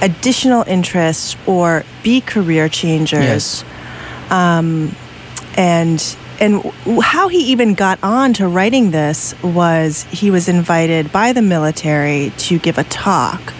additional 0.00 0.62
interests 0.66 1.36
or 1.46 1.84
be 2.02 2.20
career 2.20 2.68
changers 2.68 3.20
Yes. 3.20 3.64
Um, 4.30 4.94
and 5.56 6.16
and 6.40 6.62
how 7.02 7.28
he 7.28 7.52
even 7.52 7.74
got 7.74 7.98
on 8.02 8.32
to 8.34 8.48
writing 8.48 8.92
this 8.92 9.34
was 9.42 10.04
he 10.04 10.30
was 10.30 10.48
invited 10.48 11.12
by 11.12 11.34
the 11.34 11.42
military 11.42 12.32
to 12.38 12.58
give 12.58 12.78
a 12.78 12.84
talk 12.84 13.52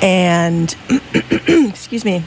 and 0.00 0.74
excuse 1.46 2.04
me 2.04 2.24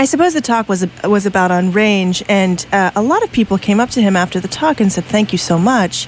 I 0.00 0.04
suppose 0.04 0.32
the 0.32 0.40
talk 0.40 0.68
was 0.68 0.86
was 1.02 1.26
about 1.26 1.50
on 1.50 1.72
range, 1.72 2.22
and 2.28 2.64
uh, 2.70 2.92
a 2.94 3.02
lot 3.02 3.24
of 3.24 3.32
people 3.32 3.58
came 3.58 3.80
up 3.80 3.90
to 3.90 4.00
him 4.00 4.14
after 4.14 4.38
the 4.38 4.46
talk 4.46 4.80
and 4.80 4.92
said, 4.92 5.04
"Thank 5.04 5.32
you 5.32 5.38
so 5.38 5.58
much." 5.58 6.06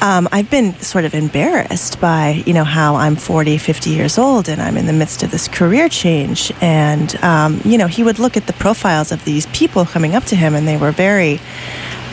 Um, 0.00 0.28
I've 0.30 0.50
been 0.50 0.74
sort 0.80 1.04
of 1.04 1.14
embarrassed 1.14 2.00
by, 2.00 2.42
you 2.44 2.52
know, 2.52 2.64
how 2.64 2.96
I'm 2.96 3.14
40, 3.14 3.56
50 3.56 3.90
years 3.90 4.18
old 4.18 4.48
and 4.48 4.60
I'm 4.60 4.76
in 4.76 4.86
the 4.86 4.92
midst 4.92 5.22
of 5.22 5.30
this 5.30 5.46
career 5.46 5.88
change. 5.88 6.50
And, 6.60 7.14
um, 7.22 7.60
you 7.64 7.78
know, 7.78 7.86
he 7.86 8.02
would 8.02 8.18
look 8.18 8.36
at 8.36 8.48
the 8.48 8.52
profiles 8.54 9.12
of 9.12 9.24
these 9.24 9.46
people 9.46 9.84
coming 9.84 10.16
up 10.16 10.24
to 10.24 10.34
him 10.34 10.56
and 10.56 10.66
they 10.66 10.76
were 10.76 10.90
very 10.90 11.38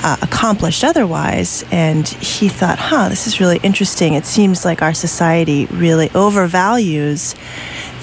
uh, 0.03 0.17
accomplished 0.21 0.83
otherwise. 0.83 1.65
And 1.71 2.07
he 2.07 2.47
thought, 2.47 2.77
huh, 2.77 3.09
this 3.09 3.25
is 3.25 3.39
really 3.39 3.59
interesting. 3.63 4.13
It 4.13 4.27
seems 4.27 4.65
like 4.65 4.83
our 4.83 4.93
society 4.93 5.65
really 5.71 6.09
overvalues 6.09 7.33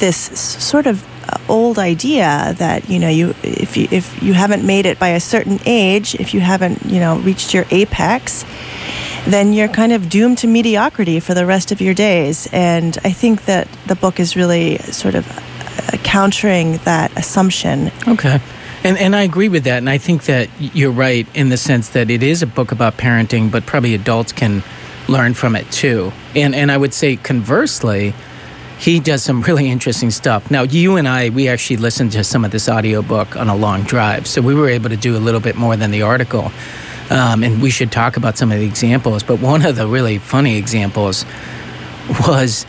this 0.00 0.16
sort 0.18 0.88
of 0.88 1.06
old 1.48 1.78
idea 1.78 2.54
that 2.58 2.88
you 2.88 2.98
know 2.98 3.08
you 3.08 3.34
if 3.42 3.76
you 3.76 3.88
if 3.90 4.22
you 4.22 4.32
haven't 4.32 4.64
made 4.64 4.86
it 4.86 4.98
by 4.98 5.08
a 5.08 5.20
certain 5.20 5.58
age 5.66 6.14
if 6.16 6.34
you 6.34 6.40
haven't 6.40 6.84
you 6.86 7.00
know 7.00 7.18
reached 7.18 7.54
your 7.54 7.64
apex 7.70 8.44
then 9.26 9.52
you're 9.52 9.68
kind 9.68 9.92
of 9.92 10.08
doomed 10.08 10.38
to 10.38 10.46
mediocrity 10.46 11.18
for 11.18 11.34
the 11.34 11.44
rest 11.44 11.72
of 11.72 11.80
your 11.80 11.94
days 11.94 12.48
and 12.52 12.98
i 13.04 13.10
think 13.10 13.44
that 13.44 13.68
the 13.86 13.96
book 13.96 14.20
is 14.20 14.36
really 14.36 14.78
sort 14.78 15.14
of 15.14 15.26
uh, 15.28 15.96
countering 15.98 16.76
that 16.78 17.16
assumption 17.16 17.90
Okay. 18.06 18.40
And, 18.84 18.98
and 18.98 19.16
I 19.16 19.22
agree 19.22 19.48
with 19.48 19.64
that. 19.64 19.78
And 19.78 19.90
I 19.90 19.98
think 19.98 20.26
that 20.26 20.48
you're 20.60 20.92
right 20.92 21.26
in 21.34 21.48
the 21.48 21.56
sense 21.56 21.88
that 21.88 22.08
it 22.08 22.22
is 22.22 22.42
a 22.42 22.46
book 22.46 22.70
about 22.70 22.96
parenting, 22.96 23.50
but 23.50 23.66
probably 23.66 23.94
adults 23.94 24.30
can 24.30 24.62
learn 25.08 25.34
from 25.34 25.56
it 25.56 25.68
too. 25.72 26.12
And, 26.36 26.54
and 26.54 26.70
I 26.70 26.76
would 26.76 26.94
say 26.94 27.16
conversely, 27.16 28.14
he 28.78 29.00
does 29.00 29.22
some 29.22 29.42
really 29.42 29.68
interesting 29.68 30.10
stuff. 30.10 30.50
Now, 30.50 30.62
you 30.62 30.96
and 30.96 31.08
I, 31.08 31.30
we 31.30 31.48
actually 31.48 31.78
listened 31.78 32.12
to 32.12 32.24
some 32.24 32.44
of 32.44 32.50
this 32.50 32.68
audiobook 32.68 33.36
on 33.36 33.48
a 33.48 33.56
long 33.56 33.82
drive, 33.82 34.26
so 34.26 34.42
we 34.42 34.54
were 34.54 34.68
able 34.68 34.90
to 34.90 34.96
do 34.96 35.16
a 35.16 35.18
little 35.18 35.40
bit 35.40 35.56
more 35.56 35.76
than 35.76 35.90
the 35.90 36.02
article. 36.02 36.52
Um, 37.08 37.44
and 37.44 37.62
we 37.62 37.70
should 37.70 37.92
talk 37.92 38.16
about 38.16 38.36
some 38.36 38.50
of 38.50 38.58
the 38.58 38.66
examples. 38.66 39.22
But 39.22 39.40
one 39.40 39.64
of 39.64 39.76
the 39.76 39.86
really 39.86 40.18
funny 40.18 40.56
examples 40.56 41.24
was 42.26 42.66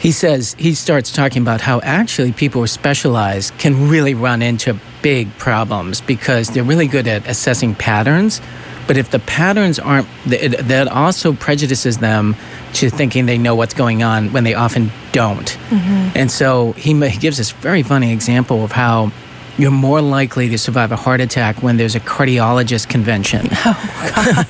he 0.00 0.12
says 0.12 0.56
he 0.58 0.74
starts 0.74 1.12
talking 1.12 1.42
about 1.42 1.60
how 1.60 1.80
actually 1.82 2.32
people 2.32 2.60
who 2.60 2.64
are 2.64 2.68
specialized 2.68 3.56
can 3.58 3.88
really 3.88 4.14
run 4.14 4.42
into 4.42 4.78
big 5.02 5.30
problems 5.38 6.00
because 6.00 6.48
they're 6.48 6.64
really 6.64 6.88
good 6.88 7.06
at 7.06 7.26
assessing 7.28 7.74
patterns. 7.74 8.40
But 8.86 8.96
if 8.96 9.10
the 9.10 9.20
patterns 9.20 9.78
aren't, 9.78 10.08
that 10.26 10.88
also 10.88 11.32
prejudices 11.32 11.98
them 11.98 12.34
to 12.74 12.90
thinking 12.90 13.26
they 13.26 13.38
know 13.38 13.54
what's 13.54 13.74
going 13.74 14.02
on 14.02 14.32
when 14.32 14.42
they 14.42 14.54
often 14.54 14.90
don't. 15.12 15.46
Mm-hmm. 15.70 16.10
And 16.18 16.30
so 16.30 16.72
he, 16.72 16.94
he 17.08 17.18
gives 17.18 17.36
this 17.38 17.50
very 17.50 17.82
funny 17.82 18.12
example 18.12 18.64
of 18.64 18.72
how 18.72 19.12
you're 19.58 19.70
more 19.70 20.00
likely 20.00 20.48
to 20.48 20.56
survive 20.56 20.90
a 20.92 20.96
heart 20.96 21.20
attack 21.20 21.62
when 21.62 21.76
there's 21.76 21.94
a 21.94 22.00
cardiologist 22.00 22.88
convention. 22.88 23.46
Oh, 23.64 24.44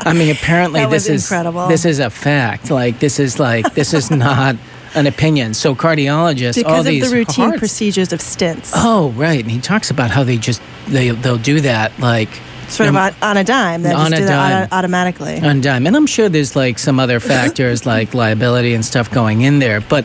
I 0.00 0.12
mean, 0.12 0.30
apparently 0.30 0.86
this 0.86 1.08
is 1.08 1.24
incredible. 1.24 1.66
this 1.68 1.84
is 1.84 1.98
a 1.98 2.10
fact. 2.10 2.70
Like 2.70 3.00
this 3.00 3.18
is 3.18 3.40
like 3.40 3.74
this 3.74 3.92
is 3.92 4.10
not 4.10 4.56
an 4.94 5.06
opinion. 5.06 5.52
So 5.54 5.74
cardiologists, 5.74 6.54
because 6.56 6.72
all 6.72 6.78
of 6.80 6.86
these 6.86 7.10
the 7.10 7.16
routine 7.16 7.46
hearts- 7.46 7.58
procedures 7.58 8.12
of 8.12 8.20
stents, 8.20 8.70
Oh, 8.74 9.10
right. 9.10 9.40
And 9.40 9.50
he 9.50 9.60
talks 9.60 9.90
about 9.90 10.10
how 10.10 10.22
they 10.22 10.36
just 10.38 10.62
they 10.86 11.10
they'll 11.10 11.38
do 11.38 11.60
that 11.62 11.98
like 11.98 12.28
sort 12.68 12.88
of 12.88 12.96
on, 12.96 13.14
on 13.22 13.36
a 13.36 13.44
dime. 13.44 13.82
They 13.82 13.92
on 13.92 14.10
just 14.10 14.12
a 14.14 14.16
do 14.16 14.24
that 14.26 14.48
dime. 14.50 14.62
auto- 14.64 14.76
automatically. 14.76 15.40
on 15.40 15.60
dime. 15.60 15.86
And 15.86 15.96
I'm 15.96 16.06
sure 16.06 16.28
there's 16.28 16.56
like 16.56 16.78
some 16.78 16.98
other 17.00 17.20
factors 17.20 17.86
like 17.94 18.14
liability 18.14 18.74
and 18.74 18.84
stuff 18.84 19.10
going 19.10 19.42
in 19.42 19.58
there. 19.58 19.80
But 19.80 20.04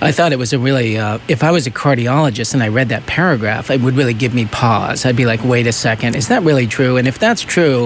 I 0.00 0.10
thought 0.10 0.32
it 0.32 0.38
was 0.38 0.52
a 0.52 0.58
really, 0.58 0.98
uh, 0.98 1.18
if 1.28 1.44
I 1.44 1.52
was 1.52 1.66
a 1.66 1.70
cardiologist 1.70 2.54
and 2.54 2.62
I 2.62 2.68
read 2.68 2.88
that 2.88 3.06
paragraph, 3.06 3.70
it 3.70 3.80
would 3.80 3.94
really 3.94 4.14
give 4.14 4.34
me 4.34 4.46
pause. 4.46 5.06
I'd 5.06 5.14
be 5.16 5.26
like, 5.26 5.44
wait 5.44 5.66
a 5.68 5.72
second, 5.72 6.16
is 6.16 6.28
that 6.28 6.42
really 6.42 6.66
true? 6.66 6.96
And 6.96 7.06
if 7.06 7.18
that's 7.20 7.40
true, 7.42 7.84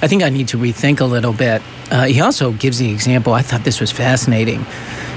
I 0.00 0.08
think 0.08 0.22
I 0.22 0.30
need 0.30 0.48
to 0.48 0.56
rethink 0.56 1.00
a 1.00 1.04
little 1.04 1.34
bit. 1.34 1.60
Uh, 1.90 2.04
he 2.04 2.20
also 2.22 2.52
gives 2.52 2.78
the 2.78 2.90
example, 2.90 3.34
I 3.34 3.42
thought 3.42 3.62
this 3.64 3.78
was 3.80 3.90
fascinating. 3.92 4.64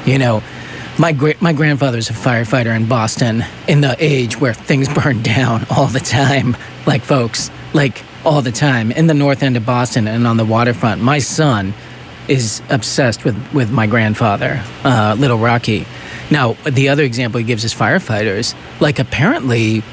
You 0.06 0.18
know, 0.18 0.44
my, 1.00 1.14
gra- 1.14 1.36
my 1.40 1.54
grandfather's 1.54 2.10
a 2.10 2.14
firefighter 2.14 2.76
in 2.76 2.88
Boston 2.88 3.46
in 3.70 3.80
the 3.80 3.96
age 4.00 4.42
where 4.42 4.54
things 4.54 4.90
burn 5.02 5.22
down 5.22 5.66
all 5.70 5.88
the 5.88 6.02
time, 6.02 6.58
like 6.86 7.04
folks, 7.04 7.50
like 7.74 8.04
all 8.26 8.42
the 8.42 8.52
time 8.52 8.92
in 8.92 9.08
the 9.08 9.14
north 9.14 9.44
end 9.44 9.58
of 9.58 9.66
Boston 9.66 10.08
and 10.08 10.26
on 10.28 10.38
the 10.38 10.46
waterfront. 10.46 11.02
My 11.02 11.20
son 11.20 11.74
is 12.28 12.62
obsessed 12.70 13.26
with, 13.26 13.36
with 13.54 13.70
my 13.72 13.86
grandfather, 13.88 14.62
uh, 14.84 15.16
Little 15.20 15.38
Rocky. 15.38 15.86
Now, 16.32 16.54
the 16.64 16.90
other 16.90 17.04
example 17.04 17.40
he 17.40 17.44
gives 17.46 17.64
is 17.66 17.74
firefighters. 17.74 18.56
Like, 18.80 18.98
apparently, 19.00 19.84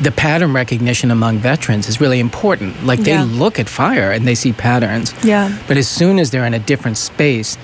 the 0.00 0.12
pattern 0.12 0.52
recognition 0.52 1.10
among 1.10 1.38
veterans 1.38 1.88
is 1.88 2.00
really 2.00 2.20
important. 2.20 2.86
Like, 2.86 3.00
they 3.00 3.12
Yeah. 3.12 3.24
look 3.28 3.58
at 3.58 3.68
fire 3.68 4.12
and 4.12 4.26
they 4.26 4.36
see 4.36 4.52
patterns. 4.52 5.12
Yeah. 5.24 5.50
But 5.66 5.76
as 5.76 5.88
soon 5.88 6.18
as 6.20 6.30
they're 6.30 6.46
in 6.46 6.54
a 6.54 6.58
different 6.60 6.98
space, 6.98 7.58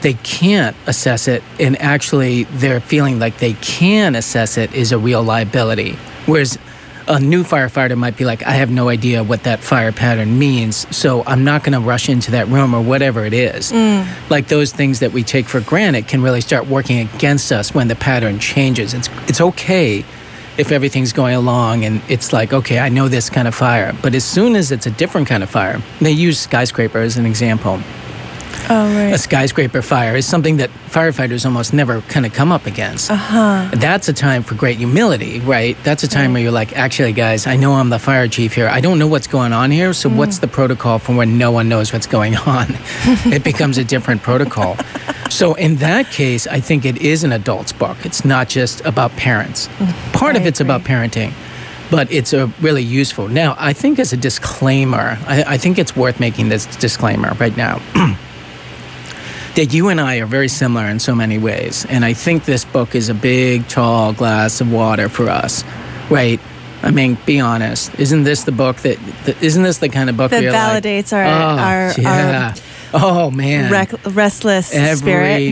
they 0.00 0.14
can't 0.14 0.76
assess 0.88 1.28
it, 1.28 1.44
and 1.60 1.80
actually, 1.80 2.42
they're 2.54 2.80
feeling 2.80 3.20
like 3.20 3.38
they 3.38 3.52
can 3.54 4.16
assess 4.16 4.58
it 4.58 4.74
is 4.74 4.90
a 4.90 4.98
real 4.98 5.22
liability. 5.22 5.96
Whereas 6.26 6.58
a 7.08 7.20
new 7.20 7.42
firefighter 7.42 7.96
might 7.96 8.16
be 8.16 8.24
like, 8.24 8.42
I 8.42 8.52
have 8.52 8.70
no 8.70 8.88
idea 8.88 9.22
what 9.22 9.44
that 9.44 9.60
fire 9.60 9.92
pattern 9.92 10.38
means, 10.38 10.86
so 10.94 11.22
I'm 11.24 11.44
not 11.44 11.64
going 11.64 11.72
to 11.72 11.80
rush 11.80 12.08
into 12.08 12.30
that 12.32 12.48
room 12.48 12.74
or 12.74 12.82
whatever 12.82 13.24
it 13.24 13.32
is. 13.32 13.72
Mm. 13.72 14.06
Like 14.30 14.48
those 14.48 14.72
things 14.72 15.00
that 15.00 15.12
we 15.12 15.22
take 15.22 15.46
for 15.46 15.60
granted 15.60 16.08
can 16.08 16.22
really 16.22 16.40
start 16.40 16.66
working 16.66 16.98
against 16.98 17.52
us 17.52 17.74
when 17.74 17.88
the 17.88 17.96
pattern 17.96 18.38
changes. 18.38 18.94
It's, 18.94 19.08
it's 19.28 19.40
okay 19.40 20.04
if 20.58 20.70
everything's 20.70 21.12
going 21.12 21.34
along 21.34 21.84
and 21.84 22.02
it's 22.08 22.32
like, 22.32 22.52
okay, 22.52 22.78
I 22.78 22.88
know 22.88 23.08
this 23.08 23.30
kind 23.30 23.48
of 23.48 23.54
fire. 23.54 23.96
But 24.02 24.14
as 24.14 24.24
soon 24.24 24.54
as 24.54 24.70
it's 24.70 24.86
a 24.86 24.90
different 24.90 25.26
kind 25.26 25.42
of 25.42 25.50
fire, 25.50 25.80
they 26.00 26.12
use 26.12 26.38
skyscraper 26.38 26.98
as 26.98 27.16
an 27.16 27.26
example 27.26 27.80
Oh, 28.70 28.94
right. 28.94 29.12
a 29.12 29.18
skyscraper 29.18 29.82
fire 29.82 30.16
is 30.16 30.26
something 30.26 30.58
that 30.58 30.70
firefighters 30.88 31.44
almost 31.44 31.72
never 31.72 32.00
kind 32.02 32.24
of 32.24 32.32
come 32.32 32.52
up 32.52 32.66
against. 32.66 33.10
Uh-huh. 33.10 33.70
That's 33.74 34.08
a 34.08 34.12
time 34.12 34.42
for 34.42 34.54
great 34.54 34.78
humility, 34.78 35.40
right? 35.40 35.76
That's 35.84 36.02
a 36.02 36.08
time 36.08 36.32
where 36.32 36.42
you're 36.42 36.52
like, 36.52 36.76
actually, 36.76 37.12
guys, 37.12 37.46
I 37.46 37.56
know 37.56 37.74
I'm 37.74 37.88
the 37.88 37.98
fire 37.98 38.28
chief 38.28 38.54
here. 38.54 38.68
I 38.68 38.80
don't 38.80 38.98
know 38.98 39.06
what's 39.06 39.26
going 39.26 39.52
on 39.52 39.70
here. 39.70 39.92
So, 39.92 40.08
what's 40.08 40.38
the 40.38 40.48
protocol 40.48 40.98
for 40.98 41.14
when 41.16 41.38
no 41.38 41.50
one 41.50 41.68
knows 41.68 41.92
what's 41.92 42.06
going 42.06 42.36
on? 42.46 42.66
it 43.32 43.44
becomes 43.44 43.78
a 43.78 43.84
different 43.84 44.22
protocol. 44.22 44.76
So, 45.30 45.54
in 45.54 45.76
that 45.76 46.10
case, 46.10 46.46
I 46.46 46.60
think 46.60 46.84
it 46.84 46.98
is 46.98 47.24
an 47.24 47.32
adult's 47.32 47.72
book. 47.72 47.96
It's 48.04 48.24
not 48.24 48.48
just 48.48 48.84
about 48.84 49.10
parents. 49.12 49.68
Part 50.12 50.36
of 50.36 50.42
I 50.42 50.46
it's 50.46 50.60
about 50.60 50.82
parenting 50.82 51.32
but 51.90 52.10
it's 52.10 52.32
a 52.32 52.46
really 52.62 52.82
useful. 52.82 53.28
Now, 53.28 53.54
I 53.58 53.74
think 53.74 53.98
as 53.98 54.14
a 54.14 54.16
disclaimer, 54.16 55.18
I, 55.26 55.44
I 55.46 55.58
think 55.58 55.78
it's 55.78 55.94
worth 55.94 56.20
making 56.20 56.48
this 56.48 56.64
disclaimer 56.76 57.34
right 57.34 57.54
now. 57.54 57.82
that 59.56 59.72
you 59.74 59.88
and 59.88 60.00
I 60.00 60.16
are 60.20 60.26
very 60.26 60.48
similar 60.48 60.86
in 60.86 60.98
so 60.98 61.14
many 61.14 61.38
ways, 61.38 61.84
and 61.88 62.04
I 62.04 62.12
think 62.14 62.44
this 62.44 62.64
book 62.64 62.94
is 62.94 63.08
a 63.08 63.14
big, 63.14 63.68
tall 63.68 64.12
glass 64.12 64.60
of 64.60 64.72
water 64.72 65.08
for 65.08 65.28
us, 65.28 65.62
right? 66.10 66.40
I 66.82 66.90
mean, 66.90 67.16
be 67.26 67.38
honest. 67.38 67.94
Isn't 67.98 68.24
this 68.24 68.42
the 68.44 68.50
book 68.52 68.78
that? 68.78 68.98
isn't 69.42 69.62
this 69.62 69.78
the 69.78 69.88
kind 69.88 70.10
of 70.10 70.16
book 70.16 70.30
That 70.32 70.42
you're 70.42 70.52
like, 70.52 70.82
validates 70.82 71.12
our- 71.12 71.24
oh, 71.24 71.58
our- 71.58 71.88
um, 71.90 71.94
yeah. 72.02 72.54
oh 72.94 73.30
man, 73.30 73.70
Rec- 73.70 73.92
restless 74.06 74.74
every 74.74 74.96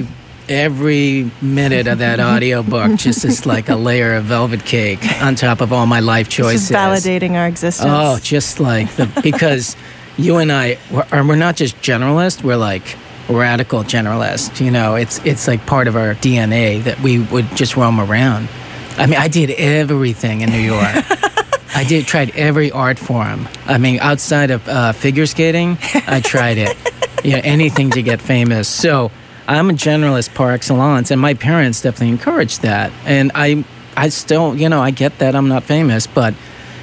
spirit. 0.02 0.06
every 0.48 1.30
minute 1.40 1.86
of 1.86 1.98
that 1.98 2.18
audiobook 2.18 2.96
just 2.96 3.24
is 3.24 3.46
like 3.54 3.68
a 3.68 3.76
layer 3.76 4.14
of 4.14 4.24
velvet 4.24 4.64
cake 4.64 5.00
on 5.22 5.36
top 5.36 5.60
of 5.60 5.72
all 5.72 5.86
my 5.86 6.00
life 6.00 6.28
choices. 6.28 6.68
Just 6.68 6.72
validating 6.72 7.32
our 7.32 7.46
existence. 7.46 7.88
Oh, 7.88 8.18
just 8.20 8.58
like 8.58 8.90
the 8.96 9.06
because 9.22 9.76
you 10.16 10.38
and 10.38 10.50
I 10.50 10.78
we're, 10.90 11.06
are 11.12 11.24
we're 11.24 11.36
not 11.36 11.54
just 11.54 11.76
generalists. 11.76 12.42
We're 12.42 12.56
like 12.56 12.96
radical 13.28 13.82
generalist. 13.82 14.64
You 14.64 14.70
know, 14.70 14.94
it's 14.94 15.18
it's 15.24 15.46
like 15.46 15.64
part 15.66 15.88
of 15.88 15.96
our 15.96 16.14
DNA 16.14 16.82
that 16.84 17.00
we 17.00 17.18
would 17.18 17.56
just 17.56 17.76
roam 17.76 18.00
around. 18.00 18.48
I 18.96 19.06
mean, 19.06 19.18
I 19.18 19.28
did 19.28 19.50
everything 19.50 20.40
in 20.40 20.50
New 20.50 20.58
York. 20.58 20.80
I 21.74 21.84
did 21.84 22.06
tried 22.06 22.30
every 22.36 22.70
art 22.72 22.98
form. 22.98 23.48
I 23.66 23.78
mean, 23.78 24.00
outside 24.00 24.50
of 24.50 24.68
uh, 24.68 24.92
figure 24.92 25.26
skating, 25.26 25.78
I 26.06 26.20
tried 26.20 26.58
it. 26.58 26.76
you 27.24 27.32
know, 27.32 27.40
anything 27.44 27.90
to 27.90 28.02
get 28.02 28.20
famous. 28.20 28.68
So 28.68 29.10
I'm 29.46 29.70
a 29.70 29.72
generalist 29.72 30.34
par 30.34 30.52
excellence, 30.52 31.10
and 31.10 31.20
my 31.20 31.34
parents 31.34 31.80
definitely 31.80 32.10
encouraged 32.10 32.62
that. 32.62 32.92
And 33.04 33.32
I, 33.34 33.64
I 33.96 34.08
still, 34.08 34.56
you 34.56 34.68
know, 34.68 34.80
I 34.80 34.90
get 34.90 35.18
that 35.18 35.34
I'm 35.34 35.48
not 35.48 35.64
famous, 35.64 36.06
but 36.06 36.34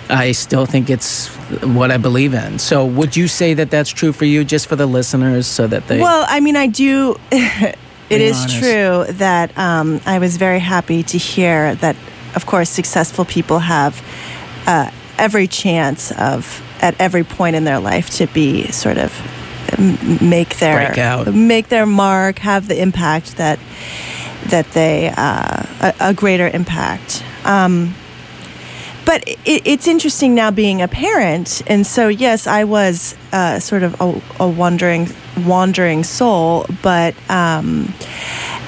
I 0.10 0.32
still 0.32 0.66
think 0.66 0.90
it's 0.90 1.28
what 1.64 1.92
I 1.92 1.98
believe 1.98 2.34
in. 2.34 2.60
So 2.60 2.86
would 2.86 3.16
you 3.16 3.28
say 3.28 3.54
that 3.56 3.70
that's 3.70 3.90
true 3.90 4.14
for 4.14 4.26
you, 4.26 4.44
just 4.44 4.68
for 4.68 4.76
the 4.76 4.86
listeners, 4.86 5.48
so 5.48 5.68
that 5.68 5.88
they? 5.88 6.00
Well, 6.00 6.26
I 6.28 6.40
mean, 6.40 6.56
I 6.56 6.68
do. 6.68 7.18
it 7.32 7.76
is 8.10 8.38
honest. 8.38 8.60
true 8.60 9.06
that 9.18 9.58
um, 9.58 10.00
I 10.06 10.20
was 10.20 10.38
very 10.38 10.60
happy 10.60 11.04
to 11.04 11.18
hear 11.18 11.76
that, 11.76 11.96
of 12.36 12.46
course, 12.46 12.70
successful 12.70 13.26
people 13.26 13.60
have 13.60 14.02
uh, 14.66 14.92
every 15.18 15.48
chance 15.48 16.12
of, 16.14 16.64
at 16.82 17.00
every 17.00 17.24
point 17.24 17.56
in 17.56 17.64
their 17.64 17.80
life, 17.80 18.10
to 18.12 18.28
be 18.28 18.68
sort 18.72 18.98
of 18.98 19.14
make 20.22 20.58
their 20.60 21.32
make 21.34 21.68
their 21.68 21.86
mark, 21.86 22.40
have 22.40 22.68
the 22.68 22.82
impact 22.82 23.38
that 23.38 23.60
that 24.46 24.72
they 24.72 25.12
uh, 25.16 25.64
a, 25.82 25.94
a 26.00 26.14
greater 26.14 26.48
impact. 26.48 27.24
Um, 27.44 27.94
but 29.08 29.24
it, 29.28 29.40
it's 29.66 29.88
interesting 29.88 30.36
now 30.36 30.52
being 30.52 30.82
a 30.84 30.88
parent, 30.88 31.64
and 31.66 31.88
so 31.88 32.10
yes, 32.10 32.46
I 32.46 32.66
was 32.66 33.16
uh, 33.32 33.60
sort 33.60 33.82
of 33.84 34.00
a, 34.02 34.22
a 34.42 34.48
wandering, 34.48 35.08
wandering 35.46 36.04
soul, 36.04 36.66
but 36.84 37.16
um, 37.30 37.94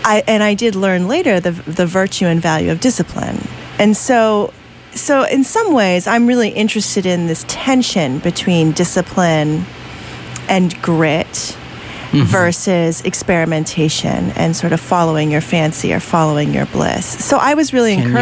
I 0.04 0.24
and 0.28 0.42
I 0.42 0.54
did 0.56 0.74
learn 0.76 1.08
later 1.08 1.40
the 1.40 1.52
the 1.52 1.86
virtue 1.86 2.26
and 2.26 2.42
value 2.42 2.72
of 2.72 2.80
discipline, 2.80 3.38
and 3.78 3.96
so 3.96 4.54
so 4.96 5.24
in 5.26 5.44
some 5.44 5.74
ways, 5.74 6.08
I'm 6.08 6.26
really 6.26 6.50
interested 6.50 7.06
in 7.06 7.28
this 7.28 7.46
tension 7.48 8.20
between 8.20 8.72
discipline 8.72 9.66
and 10.48 10.82
grit. 10.82 11.56
Versus 12.12 13.02
experimentation 13.02 14.32
and 14.36 14.56
sort 14.56 14.74
of 14.74 14.80
following 14.80 15.30
your 15.30 15.42
fancy 15.42 15.94
or 15.94 16.00
following 16.00 16.56
your 16.56 16.66
bliss. 16.66 17.06
So 17.24 17.38
I 17.38 17.54
was 17.54 17.72
really 17.72 17.98
Can 17.98 18.08
you- 18.08 18.14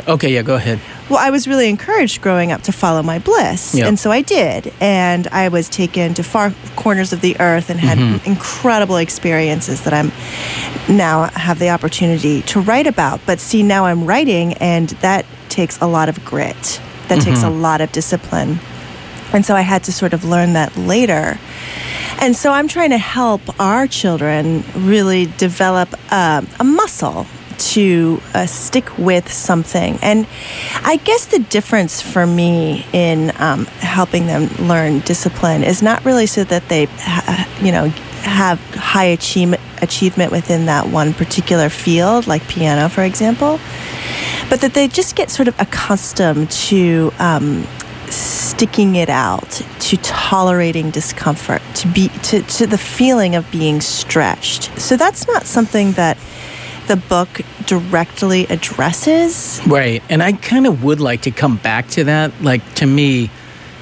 gro- 0.00 0.14
okay, 0.14 0.30
yeah, 0.32 0.42
go 0.42 0.54
ahead. 0.56 0.80
well, 1.10 1.18
I 1.18 1.30
was 1.30 1.46
really 1.46 1.68
encouraged 1.68 2.22
growing 2.22 2.50
up 2.52 2.62
to 2.62 2.72
follow 2.72 3.02
my 3.02 3.18
bliss. 3.18 3.74
Yeah. 3.74 3.86
And 3.88 3.98
so 3.98 4.10
I 4.10 4.22
did. 4.22 4.72
And 4.80 5.28
I 5.28 5.48
was 5.48 5.68
taken 5.68 6.14
to 6.14 6.22
far 6.22 6.52
corners 6.76 7.12
of 7.12 7.20
the 7.20 7.36
earth 7.40 7.70
and 7.70 7.78
had 7.78 7.98
Mm-hmm. 7.98 8.26
incredible 8.30 8.96
experiences 8.96 9.82
that 9.84 9.92
I'm 9.92 10.10
now 10.88 11.28
have 11.34 11.58
the 11.58 11.70
opportunity 11.70 12.42
to 12.52 12.60
write 12.60 12.86
about. 12.86 13.20
But 13.26 13.38
see, 13.40 13.62
now 13.62 13.84
I'm 13.84 14.04
writing, 14.06 14.54
and 14.54 14.88
that 15.02 15.24
takes 15.48 15.78
a 15.80 15.86
lot 15.86 16.08
of 16.08 16.24
grit, 16.24 16.80
that 17.08 17.20
takes 17.20 17.42
a 17.42 17.46
Mm-hmm. 17.46 17.60
lot 17.62 17.80
of 17.80 17.92
discipline. 17.92 18.58
And 19.34 19.44
so 19.46 19.54
I 19.54 19.60
had 19.62 19.84
to 19.84 19.92
sort 19.92 20.12
of 20.14 20.24
learn 20.24 20.54
that 20.54 20.76
later. 20.76 21.38
And 22.20 22.36
so 22.36 22.52
I'm 22.52 22.68
trying 22.68 22.90
to 22.90 22.98
help 22.98 23.40
our 23.60 23.86
children 23.86 24.62
really 24.76 25.26
develop 25.38 25.88
uh, 26.10 26.42
a 26.60 26.64
muscle 26.64 27.26
to 27.70 28.20
uh, 28.34 28.46
stick 28.46 28.98
with 28.98 29.32
something. 29.32 29.98
And 30.02 30.26
I 30.82 30.96
guess 30.96 31.26
the 31.26 31.38
difference 31.38 32.02
for 32.02 32.26
me 32.26 32.86
in 32.92 33.32
um, 33.38 33.66
helping 33.80 34.26
them 34.26 34.48
learn 34.66 35.00
discipline 35.00 35.62
is 35.62 35.82
not 35.82 36.04
really 36.04 36.26
so 36.26 36.44
that 36.44 36.68
they, 36.68 36.86
ha- 36.86 37.48
you 37.60 37.72
know, 37.72 37.88
have 38.22 38.58
high 38.74 39.04
achievement 39.04 39.60
achievement 39.82 40.30
within 40.30 40.66
that 40.66 40.86
one 40.86 41.12
particular 41.12 41.68
field, 41.68 42.28
like 42.28 42.46
piano, 42.46 42.88
for 42.88 43.02
example, 43.02 43.58
but 44.48 44.60
that 44.60 44.74
they 44.74 44.86
just 44.86 45.16
get 45.16 45.28
sort 45.28 45.48
of 45.48 45.60
accustomed 45.60 46.48
to 46.52 47.12
um, 47.18 47.66
sticking 48.08 48.94
it 48.94 49.08
out, 49.08 49.50
to 49.80 49.96
tolerating 49.98 50.90
discomfort, 50.90 51.62
to 51.74 51.88
be 51.88 52.08
to, 52.08 52.42
to 52.42 52.66
the 52.66 52.78
feeling 52.78 53.34
of 53.34 53.50
being 53.50 53.80
stretched. 53.80 54.78
So 54.80 54.96
that's 54.96 55.26
not 55.26 55.46
something 55.46 55.92
that 55.92 56.16
the 56.86 56.96
book 56.96 57.40
directly 57.66 58.46
addresses. 58.46 59.60
Right. 59.66 60.02
And 60.08 60.22
I 60.22 60.32
kind 60.32 60.66
of 60.66 60.82
would 60.84 61.00
like 61.00 61.22
to 61.22 61.30
come 61.30 61.56
back 61.56 61.88
to 61.88 62.04
that. 62.04 62.32
Like, 62.42 62.74
to 62.74 62.86
me, 62.86 63.30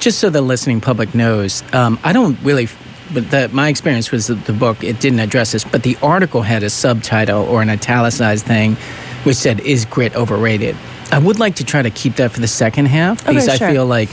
just 0.00 0.19
so 0.19 0.30
the 0.30 0.42
listening 0.42 0.80
public 0.80 1.14
knows, 1.14 1.62
um, 1.73 1.99
I 2.04 2.12
don't 2.12 2.38
really. 2.42 2.69
But 3.12 3.28
the, 3.33 3.49
my 3.52 3.69
experience 3.69 4.12
was 4.12 4.28
that 4.28 4.45
the 4.45 4.52
book 4.52 4.85
it 4.85 5.00
didn't 5.00 5.19
address 5.19 5.50
this, 5.50 5.64
but 5.64 5.83
the 5.83 5.97
article 6.00 6.42
had 6.42 6.62
a 6.62 6.71
subtitle 6.71 7.42
or 7.42 7.61
an 7.61 7.69
italicized 7.69 8.47
thing, 8.47 8.76
which 9.25 9.37
said 9.37 9.59
"Is 9.61 9.85
grit 9.85 10.14
overrated?" 10.14 10.76
I 11.11 11.19
would 11.19 11.40
like 11.40 11.57
to 11.57 11.64
try 11.64 11.83
to 11.83 11.90
keep 11.90 12.16
that 12.16 12.30
for 12.30 12.40
the 12.40 12.47
second 12.47 12.87
half 12.87 13.26
because 13.26 13.49
Okay, 13.49 13.57
sure. 13.57 13.69
I 13.69 13.73
feel 13.73 13.87
like 13.87 14.09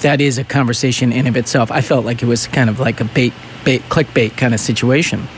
that 0.00 0.20
is 0.20 0.38
a 0.38 0.44
conversation 0.44 1.12
in 1.12 1.28
of 1.28 1.36
itself. 1.36 1.70
I 1.70 1.80
felt 1.80 2.04
like 2.04 2.22
it 2.22 2.26
was 2.26 2.48
kind 2.48 2.68
of 2.68 2.80
like 2.80 3.00
a 3.00 3.04
bait, 3.04 3.32
bait, 3.64 3.82
clickbait 3.82 4.36
kind 4.36 4.52
of 4.52 4.58
situation. 4.58 5.28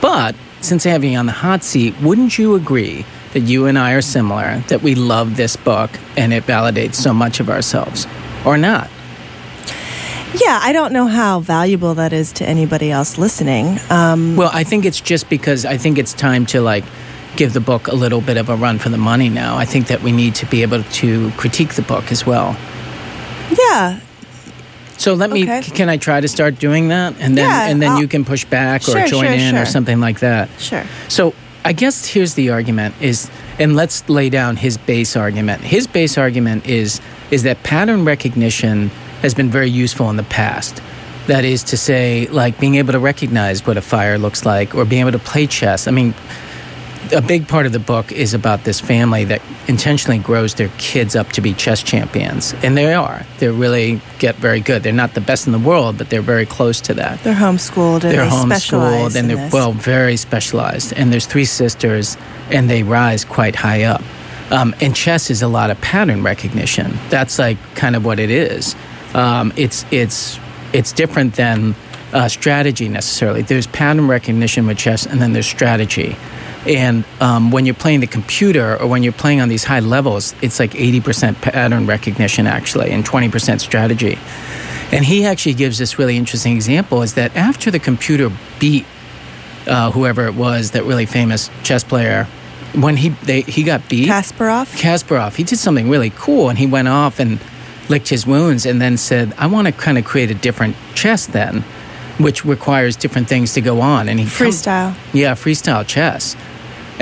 But 0.00 0.34
since 0.64 0.84
having 0.84 1.12
you 1.12 1.18
on 1.18 1.26
the 1.26 1.32
hot 1.32 1.64
seat, 1.64 1.94
wouldn't 2.00 2.38
you 2.38 2.54
agree 2.54 3.04
that 3.32 3.40
you 3.40 3.66
and 3.66 3.78
I 3.78 3.92
are 3.92 4.02
similar? 4.02 4.58
That 4.68 4.82
we 4.82 4.94
love 4.94 5.36
this 5.36 5.56
book 5.56 5.90
and 6.16 6.32
it 6.32 6.44
validates 6.44 6.94
so 6.94 7.12
much 7.12 7.40
of 7.40 7.48
ourselves, 7.48 8.06
or 8.44 8.56
not? 8.56 8.88
Yeah, 10.34 10.60
I 10.62 10.72
don't 10.72 10.92
know 10.92 11.06
how 11.06 11.40
valuable 11.40 11.94
that 11.94 12.12
is 12.12 12.32
to 12.34 12.48
anybody 12.48 12.90
else 12.90 13.18
listening. 13.18 13.78
Um, 13.90 14.36
Well, 14.36 14.50
I 14.52 14.64
think 14.64 14.86
it's 14.86 15.00
just 15.00 15.28
because 15.28 15.66
I 15.66 15.76
think 15.76 15.98
it's 15.98 16.14
time 16.14 16.46
to 16.46 16.60
like 16.62 16.84
give 17.36 17.52
the 17.52 17.60
book 17.60 17.88
a 17.88 17.94
little 17.94 18.20
bit 18.20 18.36
of 18.38 18.48
a 18.48 18.56
run 18.56 18.78
for 18.78 18.88
the 18.88 18.98
money 18.98 19.28
now. 19.28 19.56
I 19.56 19.64
think 19.66 19.88
that 19.88 20.02
we 20.02 20.10
need 20.12 20.34
to 20.36 20.46
be 20.46 20.62
able 20.62 20.82
to 20.82 21.30
critique 21.32 21.74
the 21.74 21.82
book 21.82 22.10
as 22.10 22.24
well. 22.26 22.56
yeah, 23.58 24.00
So 25.02 25.14
let 25.14 25.30
me. 25.30 25.42
Okay. 25.42 25.62
Can 25.62 25.88
I 25.88 25.96
try 25.96 26.20
to 26.20 26.28
start 26.28 26.60
doing 26.60 26.88
that, 26.88 27.14
and 27.18 27.36
then 27.36 27.48
Yeah, 27.50 27.66
and 27.68 27.82
then 27.82 27.92
I'll- 27.92 28.00
you 28.00 28.06
can 28.06 28.24
push 28.24 28.44
back 28.44 28.82
or 28.82 28.92
Sure, 28.92 29.06
join 29.06 29.24
sure, 29.24 29.48
in 29.48 29.56
or 29.56 29.66
something 29.66 29.98
like 30.00 30.20
that. 30.20 30.48
sure. 30.60 30.84
So 31.08 31.34
I 31.64 31.72
guess 31.72 32.06
here's 32.06 32.34
the 32.34 32.50
argument: 32.50 32.94
is 33.00 33.28
and 33.58 33.74
let's 33.74 34.04
lay 34.08 34.30
down 34.30 34.56
his 34.56 34.76
base 34.76 35.16
argument. 35.16 35.62
His 35.62 35.88
base 35.88 36.16
argument 36.16 36.66
is 36.68 37.00
is 37.32 37.42
that 37.42 37.60
pattern 37.64 38.04
recognition 38.04 38.92
has 39.22 39.34
been 39.34 39.50
very 39.50 39.70
useful 39.70 40.08
in 40.08 40.16
the 40.16 40.28
past. 40.40 40.80
That 41.26 41.44
is 41.44 41.64
to 41.64 41.76
say, 41.76 42.28
like 42.30 42.60
being 42.60 42.76
able 42.76 42.92
to 42.92 42.98
recognize 43.00 43.66
what 43.66 43.76
a 43.76 43.80
fire 43.82 44.18
looks 44.18 44.44
like, 44.46 44.72
or 44.72 44.84
being 44.84 45.00
able 45.00 45.18
to 45.18 45.24
play 45.32 45.48
chess. 45.48 45.88
I 45.88 45.90
mean, 45.90 46.14
a 47.12 47.20
big 47.20 47.46
part 47.46 47.66
of 47.66 47.72
the 47.72 47.78
book 47.78 48.10
is 48.10 48.34
about 48.34 48.64
this 48.64 48.80
family 48.80 49.24
that 49.24 49.42
intentionally 49.68 50.18
grows 50.18 50.54
their 50.54 50.70
kids 50.78 51.14
up 51.14 51.30
to 51.32 51.40
be 51.40 51.52
chess 51.54 51.82
champions, 51.82 52.54
and 52.62 52.76
they 52.76 52.92
are. 52.94 53.24
They 53.38 53.48
really 53.48 54.00
get 54.18 54.36
very 54.36 54.60
good. 54.60 54.82
They're 54.82 54.92
not 54.92 55.14
the 55.14 55.20
best 55.20 55.46
in 55.46 55.52
the 55.52 55.58
world, 55.58 55.98
but 55.98 56.10
they're 56.10 56.22
very 56.22 56.46
close 56.46 56.80
to 56.82 56.94
that. 56.94 57.22
They're 57.22 57.34
homeschooled 57.34 58.04
and 58.04 58.14
they're 58.14 58.24
they 58.24 58.30
homeschooled 58.30 59.16
and 59.16 59.28
they're 59.28 59.36
this. 59.36 59.52
well 59.52 59.72
very 59.72 60.16
specialized. 60.16 60.92
And 60.94 61.12
there's 61.12 61.26
three 61.26 61.44
sisters 61.44 62.16
and 62.50 62.68
they 62.68 62.82
rise 62.82 63.24
quite 63.24 63.56
high 63.56 63.84
up. 63.84 64.02
Um, 64.50 64.74
and 64.80 64.94
chess 64.94 65.30
is 65.30 65.42
a 65.42 65.48
lot 65.48 65.70
of 65.70 65.80
pattern 65.80 66.22
recognition. 66.22 66.98
That's 67.08 67.38
like 67.38 67.58
kind 67.74 67.96
of 67.96 68.04
what 68.04 68.18
it 68.18 68.30
is. 68.30 68.74
Um, 69.14 69.52
it's 69.56 69.84
it's 69.90 70.38
it's 70.72 70.92
different 70.92 71.34
than 71.34 71.74
uh, 72.12 72.28
strategy 72.28 72.88
necessarily. 72.88 73.42
There's 73.42 73.66
pattern 73.66 74.08
recognition 74.08 74.66
with 74.66 74.78
chess 74.78 75.06
and 75.06 75.20
then 75.20 75.32
there's 75.32 75.46
strategy 75.46 76.16
and 76.66 77.04
um, 77.20 77.50
when 77.50 77.66
you're 77.66 77.74
playing 77.74 78.00
the 78.00 78.06
computer 78.06 78.76
or 78.80 78.86
when 78.86 79.02
you're 79.02 79.12
playing 79.12 79.40
on 79.40 79.48
these 79.48 79.64
high 79.64 79.80
levels 79.80 80.34
it's 80.42 80.58
like 80.60 80.70
80% 80.72 81.40
pattern 81.42 81.86
recognition 81.86 82.46
actually 82.46 82.90
and 82.92 83.04
20% 83.04 83.60
strategy 83.60 84.18
and 84.92 85.04
he 85.04 85.24
actually 85.24 85.54
gives 85.54 85.78
this 85.78 85.98
really 85.98 86.16
interesting 86.16 86.54
example 86.54 87.02
is 87.02 87.14
that 87.14 87.34
after 87.36 87.70
the 87.70 87.78
computer 87.78 88.30
beat 88.60 88.84
uh, 89.66 89.90
whoever 89.90 90.26
it 90.26 90.34
was, 90.34 90.72
that 90.72 90.84
really 90.84 91.06
famous 91.06 91.48
chess 91.62 91.82
player, 91.84 92.24
when 92.74 92.96
he 92.96 93.10
they, 93.10 93.40
he 93.42 93.62
got 93.62 93.88
beat, 93.88 94.08
Kasparov. 94.08 94.66
Kasparov, 94.76 95.34
he 95.36 95.44
did 95.44 95.58
something 95.58 95.88
really 95.88 96.10
cool 96.10 96.48
and 96.50 96.58
he 96.58 96.66
went 96.66 96.88
off 96.88 97.20
and 97.20 97.38
licked 97.88 98.08
his 98.08 98.26
wounds 98.26 98.66
and 98.66 98.82
then 98.82 98.96
said, 98.96 99.32
I 99.38 99.46
want 99.46 99.66
to 99.66 99.72
kind 99.72 99.98
of 99.98 100.04
create 100.04 100.30
a 100.30 100.34
different 100.34 100.76
chess 100.94 101.26
then, 101.26 101.62
which 102.18 102.44
requires 102.44 102.96
different 102.96 103.28
things 103.28 103.54
to 103.54 103.60
go 103.60 103.80
on. 103.80 104.08
And 104.08 104.18
he 104.18 104.26
come- 104.26 104.48
Freestyle. 104.48 104.96
yeah, 105.14 105.34
freestyle 105.34 105.86
chess. 105.86 106.36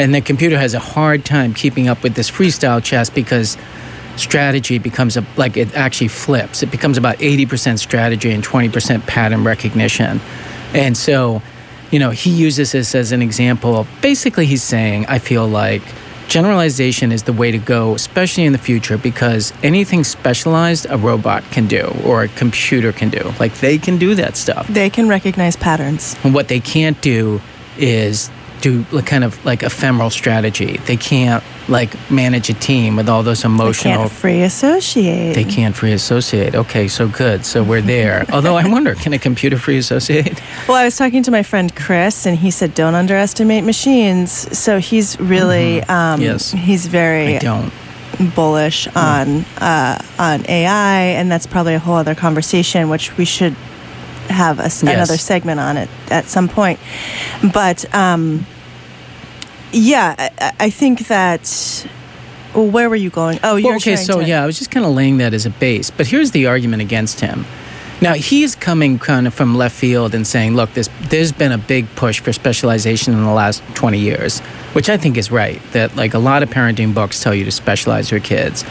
And 0.00 0.14
the 0.14 0.22
computer 0.22 0.56
has 0.56 0.72
a 0.72 0.78
hard 0.78 1.26
time 1.26 1.52
keeping 1.52 1.86
up 1.86 2.02
with 2.02 2.14
this 2.14 2.30
freestyle 2.30 2.82
chess 2.82 3.10
because 3.10 3.58
strategy 4.16 4.78
becomes 4.78 5.18
a, 5.18 5.26
like 5.36 5.58
it 5.58 5.74
actually 5.74 6.08
flips. 6.08 6.62
It 6.62 6.70
becomes 6.70 6.96
about 6.96 7.18
80% 7.18 7.78
strategy 7.78 8.30
and 8.30 8.42
20% 8.42 9.06
pattern 9.06 9.44
recognition. 9.44 10.22
And 10.72 10.96
so, 10.96 11.42
you 11.90 11.98
know, 11.98 12.08
he 12.08 12.30
uses 12.30 12.72
this 12.72 12.94
as 12.94 13.12
an 13.12 13.20
example 13.20 13.86
basically 14.00 14.46
he's 14.46 14.62
saying, 14.62 15.04
I 15.04 15.18
feel 15.18 15.46
like 15.46 15.82
generalization 16.28 17.12
is 17.12 17.24
the 17.24 17.34
way 17.34 17.50
to 17.50 17.58
go, 17.58 17.94
especially 17.94 18.44
in 18.44 18.52
the 18.52 18.58
future, 18.58 18.96
because 18.96 19.52
anything 19.62 20.02
specialized 20.02 20.86
a 20.88 20.96
robot 20.96 21.44
can 21.50 21.66
do 21.66 21.94
or 22.06 22.22
a 22.22 22.28
computer 22.28 22.90
can 22.90 23.10
do. 23.10 23.34
Like 23.38 23.52
they 23.58 23.76
can 23.76 23.98
do 23.98 24.14
that 24.14 24.38
stuff. 24.38 24.66
They 24.68 24.88
can 24.88 25.10
recognize 25.10 25.56
patterns. 25.56 26.16
And 26.24 26.32
what 26.32 26.48
they 26.48 26.60
can't 26.60 26.98
do 27.02 27.42
is 27.76 28.30
do 28.60 28.84
like 28.92 29.06
kind 29.06 29.24
of 29.24 29.42
like 29.44 29.62
ephemeral 29.62 30.10
strategy. 30.10 30.76
They 30.86 30.96
can't 30.96 31.42
like 31.68 31.94
manage 32.10 32.50
a 32.50 32.54
team 32.54 32.96
with 32.96 33.08
all 33.08 33.22
those 33.22 33.44
emotional. 33.44 33.94
They 33.94 33.98
can't 34.08 34.12
free 34.12 34.42
associate. 34.42 35.34
They 35.34 35.44
can't 35.44 35.74
free 35.76 35.92
associate. 35.92 36.54
Okay, 36.54 36.88
so 36.88 37.08
good. 37.08 37.44
So 37.44 37.62
we're 37.62 37.80
there. 37.82 38.26
Although 38.32 38.56
I 38.56 38.68
wonder, 38.68 38.94
can 38.94 39.12
a 39.12 39.18
computer 39.18 39.56
free 39.58 39.78
associate? 39.78 40.40
Well, 40.68 40.76
I 40.76 40.84
was 40.84 40.96
talking 40.96 41.22
to 41.24 41.30
my 41.30 41.42
friend 41.42 41.74
Chris, 41.74 42.26
and 42.26 42.36
he 42.38 42.50
said, 42.50 42.74
"Don't 42.74 42.94
underestimate 42.94 43.64
machines." 43.64 44.30
So 44.58 44.78
he's 44.78 45.18
really, 45.20 45.82
um, 45.82 46.10
Mm-hmm. 46.20 46.22
Yes. 46.22 46.50
he's 46.52 46.86
very 46.86 47.36
I 47.36 47.38
don't. 47.38 47.72
bullish 48.34 48.86
on 48.96 49.44
uh, 49.58 50.00
on 50.18 50.44
AI, 50.48 51.00
and 51.18 51.30
that's 51.30 51.46
probably 51.46 51.74
a 51.74 51.78
whole 51.78 51.94
other 51.96 52.14
conversation, 52.14 52.88
which 52.90 53.16
we 53.16 53.24
should 53.24 53.54
have 54.30 54.58
a 54.60 54.64
Yes. 54.64 54.82
another 54.82 55.16
segment 55.18 55.60
on 55.60 55.76
it 55.76 55.88
at 56.10 56.26
some 56.26 56.48
point. 56.48 56.78
But 57.52 57.92
um, 57.94 58.46
yeah, 59.72 60.14
I- 60.18 60.30
I, 60.40 60.52
I 60.66 60.70
think 60.70 61.08
that. 61.08 61.86
Well, 62.54 62.66
where 62.66 62.88
were 62.90 62.96
you 62.96 63.10
going? 63.10 63.38
Oh, 63.44 63.54
you're 63.56 63.68
Well, 63.70 63.76
okay, 63.76 63.94
so 63.94 64.20
to- 64.20 64.26
yeah, 64.26 64.42
I 64.42 64.46
was 64.46 64.58
just 64.58 64.70
kind 64.72 64.84
of 64.84 64.92
laying 64.92 65.18
that 65.18 65.32
as 65.34 65.46
a 65.46 65.50
base. 65.50 65.90
But 65.90 66.08
here's 66.08 66.32
the 66.32 66.46
argument 66.46 66.82
against 66.82 67.20
him. 67.20 67.46
Now 68.02 68.14
he's 68.14 68.56
coming 68.56 68.98
kind 68.98 69.26
of 69.26 69.34
from 69.34 69.54
left 69.56 69.76
field 69.76 70.14
and 70.14 70.26
saying, 70.26 70.56
"Look, 70.56 70.72
this, 70.72 70.88
there's 71.10 71.32
been 71.32 71.52
a 71.52 71.58
big 71.58 71.86
push 71.96 72.18
for 72.18 72.32
specialization 72.32 73.12
in 73.12 73.22
the 73.22 73.30
last 73.32 73.62
20 73.74 73.98
years, 73.98 74.40
which 74.72 74.88
I 74.88 74.96
think 74.96 75.16
is 75.18 75.30
right. 75.30 75.60
That 75.72 75.94
like 75.96 76.14
a 76.14 76.18
lot 76.18 76.42
of 76.42 76.48
parenting 76.50 76.94
books 76.94 77.22
tell 77.22 77.34
you 77.34 77.44
to 77.44 77.52
specialize 77.52 78.10
your 78.10 78.20
kids, 78.20 78.64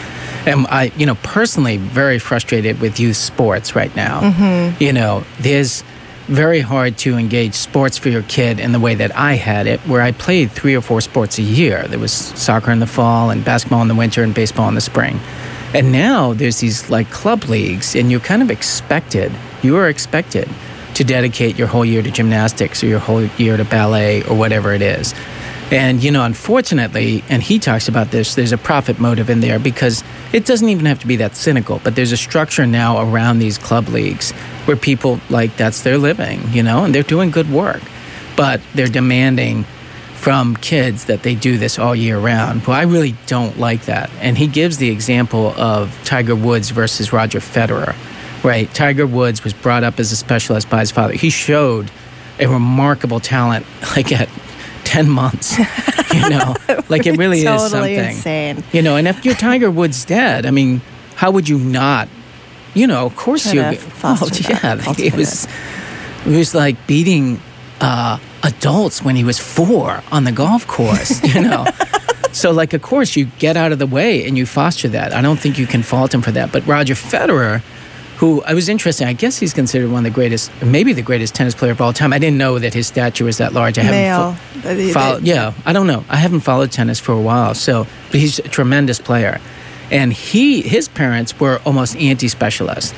and 0.50 0.68
I, 0.68 0.92
you 0.98 1.06
know, 1.06 1.16
personally, 1.16 1.78
very 1.78 2.20
frustrated 2.20 2.82
with 2.82 3.00
youth 3.00 3.18
sports 3.18 3.76
right 3.76 3.96
now. 3.96 4.22
Mm-hmm. 4.22 4.84
You 4.84 4.94
know, 4.94 5.24
there's 5.40 5.84
very 6.28 6.60
hard 6.60 6.98
to 7.00 7.18
engage 7.18 7.54
sports 7.54 7.98
for 7.98 8.10
your 8.10 8.24
kid 8.24 8.60
in 8.60 8.72
the 8.72 8.80
way 8.80 8.96
that 8.96 9.16
I 9.16 9.34
had 9.34 9.68
it, 9.68 9.80
where 9.82 10.02
I 10.02 10.12
played 10.12 10.52
three 10.52 10.76
or 10.76 10.82
four 10.82 11.02
sports 11.02 11.38
a 11.40 11.42
year. 11.42 11.88
There 11.88 12.00
was 12.00 12.12
soccer 12.12 12.72
in 12.72 12.80
the 12.80 12.88
fall, 12.88 13.30
and 13.30 13.46
basketball 13.46 13.82
in 13.82 13.88
the 13.88 13.96
winter, 13.96 14.24
and 14.24 14.34
baseball 14.34 14.68
in 14.68 14.76
the 14.76 14.82
spring. 14.82 15.20
And 15.74 15.92
now 15.92 16.34
there's 16.34 16.60
these 16.60 16.90
like 16.90 17.10
club 17.12 17.44
leagues, 17.46 17.96
and 17.96 18.10
you're 18.10 18.20
kind 18.20 18.42
of 18.42 18.50
expected, 18.50 19.32
you 19.62 19.78
are 19.78 19.88
expected 19.88 20.50
to 20.96 21.04
dedicate 21.04 21.58
your 21.58 21.68
whole 21.68 21.86
year 21.86 22.02
to 22.02 22.12
gymnastics 22.12 22.84
or 22.84 22.88
your 22.88 23.00
whole 23.00 23.24
year 23.38 23.56
to 23.56 23.66
ballet 23.66 24.24
or 24.24 24.36
whatever 24.36 24.74
it 24.74 24.82
is. 24.82 25.14
And, 25.72 26.04
you 26.04 26.10
know, 26.10 26.24
unfortunately, 26.24 27.24
and 27.30 27.44
he 27.44 27.60
talks 27.60 27.88
about 27.88 28.10
this, 28.10 28.34
there's 28.34 28.52
a 28.52 28.58
profit 28.58 29.00
motive 29.00 29.30
in 29.30 29.40
there 29.40 29.60
because 29.60 30.04
it 30.34 30.46
doesn't 30.46 30.68
even 30.68 30.88
have 30.88 31.00
to 31.00 31.08
be 31.08 31.18
that 31.18 31.36
cynical, 31.36 31.80
but 31.84 31.96
there's 31.96 32.12
a 32.12 32.18
structure 32.18 32.66
now 32.66 33.00
around 33.00 33.38
these 33.38 33.60
club 33.60 33.88
leagues 33.90 34.32
where 34.66 34.76
people, 34.76 35.20
like, 35.30 35.56
that's 35.58 35.84
their 35.84 36.00
living, 36.00 36.42
you 36.52 36.64
know, 36.64 36.86
and 36.86 36.96
they're 36.96 37.04
doing 37.04 37.30
good 37.30 37.52
work. 37.52 37.84
But 38.36 38.62
they're 38.74 38.88
demanding 38.88 39.66
from 40.16 40.56
kids 40.56 41.06
that 41.06 41.22
they 41.22 41.36
do 41.36 41.58
this 41.58 41.78
all 41.78 41.96
year 41.96 42.18
round. 42.18 42.66
Well, 42.66 42.76
I 42.76 42.84
really 42.84 43.16
don't 43.28 43.60
like 43.60 43.86
that. 43.86 44.10
And 44.20 44.38
he 44.38 44.48
gives 44.48 44.78
the 44.78 44.90
example 44.90 45.54
of 45.56 45.98
Tiger 46.04 46.36
Woods 46.36 46.72
versus 46.72 47.14
Roger 47.14 47.40
Federer, 47.40 47.96
right? 48.44 48.74
Tiger 48.74 49.06
Woods 49.06 49.44
was 49.44 49.54
brought 49.54 49.84
up 49.84 50.00
as 50.00 50.12
a 50.12 50.16
specialist 50.16 50.70
by 50.70 50.80
his 50.80 50.92
father. 50.92 51.14
He 51.14 51.30
showed 51.30 51.92
a 52.40 52.48
remarkable 52.48 53.20
talent, 53.20 53.66
like 53.96 54.12
at 54.12 54.30
10 54.90 55.10
months. 55.10 55.58
You 56.12 56.28
know, 56.28 56.56
like 56.90 57.06
it 57.06 57.18
really 57.20 57.44
totally 57.44 57.94
is 57.94 58.18
something. 58.26 58.40
insane. 58.56 58.64
You 58.74 58.82
know, 58.82 58.96
and 58.96 59.08
if 59.08 59.24
your 59.24 59.36
Tiger 59.36 59.70
Woods 59.70 60.04
dead, 60.06 60.48
I 60.48 60.50
mean, 60.50 60.82
how 61.16 61.30
would 61.30 61.48
you 61.48 61.60
not? 61.60 62.10
You 62.74 62.88
know, 62.88 63.06
of 63.06 63.16
course 63.16 63.54
you. 63.54 63.62
that, 63.62 63.76
yeah, 64.50 64.76
it 64.98 65.14
was. 65.14 65.48
It 66.26 66.36
was 66.36 66.56
like 66.56 66.88
beating 66.88 67.40
uh, 67.80 68.18
adults 68.42 69.04
when 69.04 69.16
he 69.16 69.24
was 69.24 69.38
four 69.38 70.02
on 70.12 70.24
the 70.24 70.32
golf 70.32 70.66
course. 70.66 71.22
You 71.36 71.42
know. 71.42 71.68
so, 72.32 72.50
like, 72.50 72.74
of 72.74 72.82
course, 72.82 73.16
you 73.16 73.26
get 73.38 73.56
out 73.56 73.72
of 73.72 73.78
the 73.78 73.88
way 73.88 74.26
and 74.28 74.36
you 74.36 74.48
foster 74.48 74.88
that. 74.90 75.14
I 75.14 75.22
don't 75.22 75.40
think 75.40 75.60
you 75.60 75.68
can 75.68 75.84
fault 75.84 76.12
him 76.12 76.24
for 76.24 76.32
that. 76.32 76.52
But 76.52 76.66
Roger 76.66 76.96
Federer, 76.96 77.62
who 78.20 78.44
I 78.44 78.54
was 78.54 78.68
interested, 78.70 79.08
I 79.08 79.14
guess 79.14 79.38
he's 79.38 79.54
considered 79.54 79.90
one 79.92 80.06
of 80.06 80.12
the 80.12 80.16
greatest, 80.16 80.52
maybe 80.62 80.92
the 80.94 81.02
greatest 81.02 81.34
tennis 81.36 81.56
player 81.56 81.72
of 81.72 81.80
all 81.82 81.94
time. 81.94 82.12
I 82.12 82.20
didn't 82.20 82.38
know 82.38 82.60
that 82.60 82.74
his 82.74 82.86
stature 82.88 83.24
was 83.24 83.38
that 83.38 83.54
large. 83.54 83.78
I 83.80 83.84
haven't 83.84 84.02
they- 84.78 84.92
followed, 84.94 85.22
they- 85.24 85.30
yeah, 85.34 85.54
I 85.66 85.72
don't 85.74 85.88
know. 85.88 86.04
I 86.10 86.18
haven't 86.18 86.42
followed 86.42 86.72
tennis 86.72 87.00
for 87.00 87.14
a 87.14 87.22
while, 87.22 87.56
so 87.56 87.88
but 88.12 88.20
he's 88.20 88.40
a 88.40 88.44
tremendous 88.50 89.00
player. 89.00 89.40
And 89.90 90.12
he, 90.14 90.62
his 90.62 90.88
parents 90.90 91.40
were 91.40 91.60
almost 91.66 91.96
anti-specialists. 91.96 92.94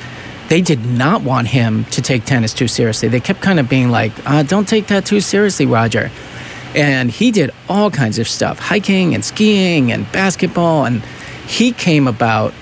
They 0.48 0.60
did 0.60 0.84
not 0.84 1.22
want 1.22 1.48
him 1.48 1.84
to 1.86 2.02
take 2.02 2.24
tennis 2.26 2.52
too 2.52 2.68
seriously. 2.68 3.08
They 3.08 3.20
kept 3.20 3.40
kind 3.40 3.58
of 3.60 3.68
being 3.68 3.90
like, 3.90 4.12
uh, 4.28 4.42
"Don't 4.42 4.68
take 4.68 4.88
that 4.88 5.06
too 5.06 5.20
seriously, 5.20 5.64
Roger." 5.66 6.10
And 6.74 7.10
he 7.10 7.30
did 7.30 7.50
all 7.68 7.90
kinds 7.90 8.18
of 8.18 8.26
stuff, 8.28 8.58
hiking 8.58 9.14
and 9.14 9.24
skiing 9.24 9.92
and 9.92 10.10
basketball, 10.12 10.84
and 10.84 11.00
he 11.46 11.72
came 11.72 12.06
about 12.08 12.52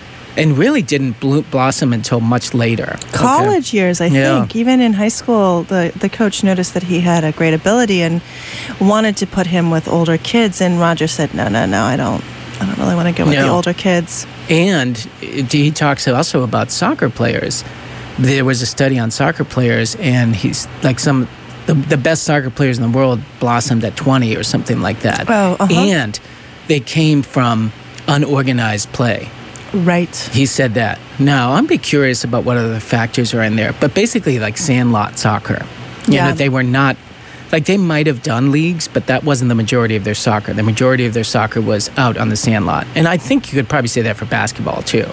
and 0.40 0.56
really 0.58 0.82
didn't 0.82 1.20
blo- 1.20 1.42
blossom 1.50 1.92
until 1.92 2.20
much 2.20 2.54
later. 2.54 2.96
Okay. 2.96 3.10
college 3.12 3.72
years, 3.74 4.00
I 4.00 4.06
Yeah. 4.06 4.40
think. 4.40 4.56
Even 4.56 4.80
in 4.80 4.92
high 4.94 5.08
school, 5.08 5.64
the, 5.64 5.92
the 5.98 6.08
coach 6.08 6.42
noticed 6.42 6.74
that 6.74 6.82
he 6.84 7.00
had 7.00 7.24
a 7.24 7.32
great 7.32 7.54
ability 7.54 8.02
and 8.02 8.20
wanted 8.80 9.16
to 9.18 9.26
put 9.26 9.46
him 9.46 9.70
with 9.70 9.86
older 9.88 10.18
kids. 10.18 10.60
And 10.60 10.80
Roger 10.80 11.06
said, 11.08 11.34
"No, 11.34 11.48
no, 11.48 11.66
no, 11.66 11.82
I 11.84 11.96
don't. 11.96 12.22
I 12.60 12.66
don't 12.66 12.78
really 12.78 12.94
want 12.94 13.08
to 13.08 13.14
go 13.14 13.28
with 13.28 13.38
the 13.38 13.48
older 13.48 13.72
kids." 13.74 14.26
And 14.48 14.96
he 15.20 15.70
talks 15.70 16.08
also 16.08 16.42
about 16.42 16.70
soccer 16.70 17.08
players. 17.10 17.64
There 18.18 18.44
was 18.44 18.60
a 18.62 18.66
study 18.66 18.98
on 18.98 19.10
soccer 19.10 19.44
players, 19.44 19.94
and 19.96 20.34
he's 20.36 20.66
like 20.82 20.98
some 21.00 21.28
the, 21.66 21.74
the 21.74 21.96
best 21.96 22.24
soccer 22.24 22.50
players 22.50 22.78
in 22.78 22.82
the 22.90 22.96
world 22.98 23.20
blossomed 23.38 23.84
at 23.84 23.94
20 23.96 24.34
or 24.36 24.42
something 24.42 24.80
like 24.80 25.00
that. 25.00 25.26
Oh, 25.28 25.56
uh-huh. 25.60 25.72
And 25.72 26.18
they 26.66 26.80
came 26.80 27.22
from 27.22 27.72
unorganized 28.08 28.90
play. 28.92 29.28
Right. 29.72 30.14
He 30.32 30.46
said 30.46 30.74
that. 30.74 30.98
Now, 31.18 31.52
I'm 31.52 31.66
be 31.66 31.78
curious 31.78 32.24
about 32.24 32.44
what 32.44 32.56
other 32.56 32.80
factors 32.80 33.32
are 33.34 33.42
in 33.42 33.56
there, 33.56 33.74
but 33.80 33.94
basically, 33.94 34.38
like 34.38 34.56
sandlot 34.58 35.18
soccer. 35.18 35.64
You 36.06 36.14
Yeah. 36.14 36.28
know, 36.28 36.34
they 36.34 36.48
were 36.48 36.62
not, 36.64 36.96
like, 37.52 37.66
they 37.66 37.76
might 37.76 38.06
have 38.06 38.22
done 38.22 38.50
leagues, 38.50 38.88
but 38.88 39.06
that 39.06 39.22
wasn't 39.22 39.48
the 39.48 39.54
majority 39.54 39.94
of 39.96 40.02
their 40.04 40.14
soccer. 40.14 40.52
The 40.52 40.62
majority 40.64 41.06
of 41.06 41.14
their 41.14 41.24
soccer 41.24 41.60
was 41.60 41.90
out 41.96 42.16
on 42.18 42.30
the 42.30 42.36
sandlot. 42.36 42.86
And 42.96 43.06
I 43.06 43.16
think 43.16 43.52
you 43.52 43.58
could 43.58 43.68
probably 43.68 43.88
say 43.88 44.02
that 44.02 44.16
for 44.16 44.24
basketball, 44.24 44.82
too. 44.82 45.06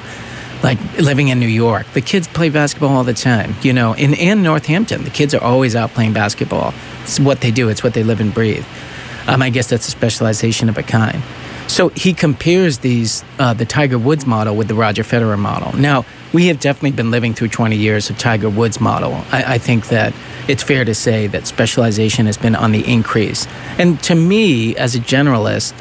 Like 0.64 0.80
living 0.98 1.28
in 1.28 1.40
New 1.40 1.48
York, 1.48 1.86
the 1.94 2.02
kids 2.02 2.28
play 2.28 2.50
basketball 2.50 2.90
all 2.90 3.04
the 3.04 3.14
time. 3.14 3.56
You 3.62 3.74
know, 3.74 3.94
in, 3.94 4.16
in 4.16 4.42
Northampton, 4.42 5.04
the 5.04 5.12
kids 5.12 5.36
are 5.36 5.44
always 5.44 5.76
out 5.76 5.92
playing 5.92 6.14
basketball. 6.14 6.74
It's 7.04 7.20
what 7.20 7.42
they 7.42 7.52
do, 7.52 7.70
it's 7.70 7.84
what 7.84 7.94
they 7.94 8.02
live 8.04 8.20
and 8.20 8.34
breathe. 8.34 8.66
Um, 9.28 9.44
I 9.44 9.52
guess 9.52 9.70
that's 9.70 9.88
a 9.88 9.92
specialization 9.92 10.68
of 10.68 10.78
a 10.80 10.84
kind. 10.84 11.22
So 11.68 11.90
he 11.90 12.14
compares 12.14 12.80
these, 12.80 13.24
uh, 13.40 13.54
the 13.54 13.66
Tiger 13.66 14.00
Woods 14.00 14.26
model 14.26 14.56
with 14.56 14.68
the 14.68 14.74
Roger 14.74 15.04
Federer 15.04 15.38
model. 15.38 15.78
Now, 15.78 16.06
we 16.34 16.48
have 16.48 16.60
definitely 16.60 16.92
been 16.92 17.12
living 17.12 17.34
through 17.34 17.50
20 17.50 17.76
years 17.76 18.10
of 18.10 18.18
Tiger 18.18 18.50
Woods 18.50 18.80
model. 18.80 19.14
I, 19.32 19.56
I 19.56 19.58
think 19.58 19.88
that 19.90 20.14
it's 20.48 20.64
fair 20.64 20.86
to 20.86 20.96
say 20.96 21.28
that 21.28 21.46
specialization 21.46 22.26
has 22.26 22.38
been 22.38 22.56
on 22.56 22.72
the 22.72 22.86
increase. 22.90 23.48
And 23.78 24.02
to 24.04 24.16
me, 24.16 24.76
as 24.78 24.96
a 24.96 25.00
generalist, 25.00 25.74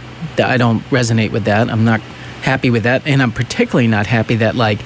I 0.43 0.57
don't 0.57 0.81
resonate 0.91 1.31
with 1.31 1.45
that. 1.45 1.71
I'm 1.71 1.85
not 1.85 2.01
happy 2.43 2.71
with 2.71 2.83
that. 2.83 3.07
And 3.07 3.23
I'm 3.23 3.33
particularly 3.33 3.89
not 3.89 4.07
happy 4.07 4.37
that, 4.37 4.57
like, 4.57 4.81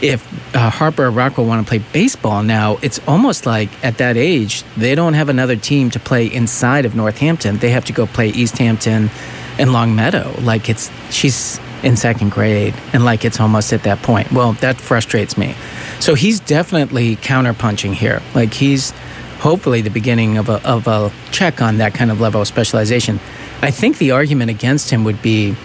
if 0.00 0.26
uh, 0.56 0.68
Harper 0.68 1.04
or 1.04 1.10
Rockwell 1.10 1.46
want 1.46 1.64
to 1.64 1.68
play 1.68 1.78
baseball 1.92 2.42
now, 2.42 2.78
it's 2.82 2.98
almost 3.06 3.46
like 3.46 3.68
at 3.84 3.98
that 3.98 4.16
age, 4.16 4.64
they 4.76 4.94
don't 4.94 5.14
have 5.14 5.28
another 5.28 5.56
team 5.56 5.90
to 5.90 6.00
play 6.00 6.26
inside 6.26 6.84
of 6.84 6.96
Northampton. 6.96 7.58
They 7.58 7.70
have 7.70 7.84
to 7.84 7.92
go 7.92 8.06
play 8.06 8.32
Easthampton 8.32 9.10
and 9.58 9.72
Longmeadow. 9.72 10.34
Like 10.40 10.68
it's, 10.68 10.90
she's 11.10 11.60
in 11.82 11.96
second 11.96 12.30
grade 12.30 12.74
and 12.92 13.04
like 13.04 13.24
it's 13.24 13.40
almost 13.40 13.72
at 13.72 13.82
that 13.82 14.02
point. 14.02 14.30
Well, 14.32 14.52
that 14.54 14.80
frustrates 14.80 15.36
me. 15.36 15.54
So 16.00 16.14
he's 16.14 16.40
definitely 16.40 17.16
counterpunching 17.16 17.94
here. 17.94 18.22
Like 18.34 18.54
he's 18.54 18.92
hopefully 19.38 19.80
the 19.80 19.90
beginning 19.90 20.38
of 20.38 20.48
a, 20.48 20.66
of 20.66 20.86
a 20.86 21.12
check 21.30 21.60
on 21.60 21.78
that 21.78 21.94
kind 21.94 22.10
of 22.10 22.20
level 22.20 22.40
of 22.40 22.46
specialization. 22.46 23.18
I 23.60 23.70
think 23.70 23.98
the 23.98 24.12
argument 24.12 24.50
against 24.50 24.90
him 24.90 25.04
would 25.04 25.20
be 25.22 25.56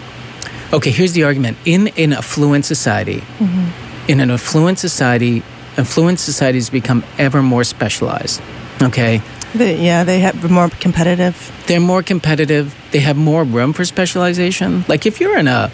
okay, 0.72 0.90
here's 0.90 1.12
the 1.12 1.24
argument. 1.24 1.56
In 1.64 1.88
an 1.96 2.12
affluent 2.12 2.64
society, 2.64 3.20
mm-hmm. 3.38 4.10
in 4.10 4.20
an 4.20 4.30
affluent 4.30 4.78
society, 4.78 5.42
affluent 5.76 6.20
societies 6.20 6.70
become 6.70 7.04
ever 7.18 7.42
more 7.42 7.64
specialized. 7.64 8.42
Okay? 8.82 9.22
They, 9.58 9.84
yeah, 9.84 10.04
they 10.04 10.20
have 10.20 10.50
more 10.50 10.68
competitive. 10.70 11.52
They're 11.66 11.80
more 11.80 12.02
competitive. 12.02 12.74
They 12.92 13.00
have 13.00 13.16
more 13.16 13.44
room 13.44 13.72
for 13.72 13.84
specialization. 13.84 14.84
Like 14.88 15.04
if 15.06 15.20
you're 15.20 15.36
in 15.38 15.48
a 15.48 15.70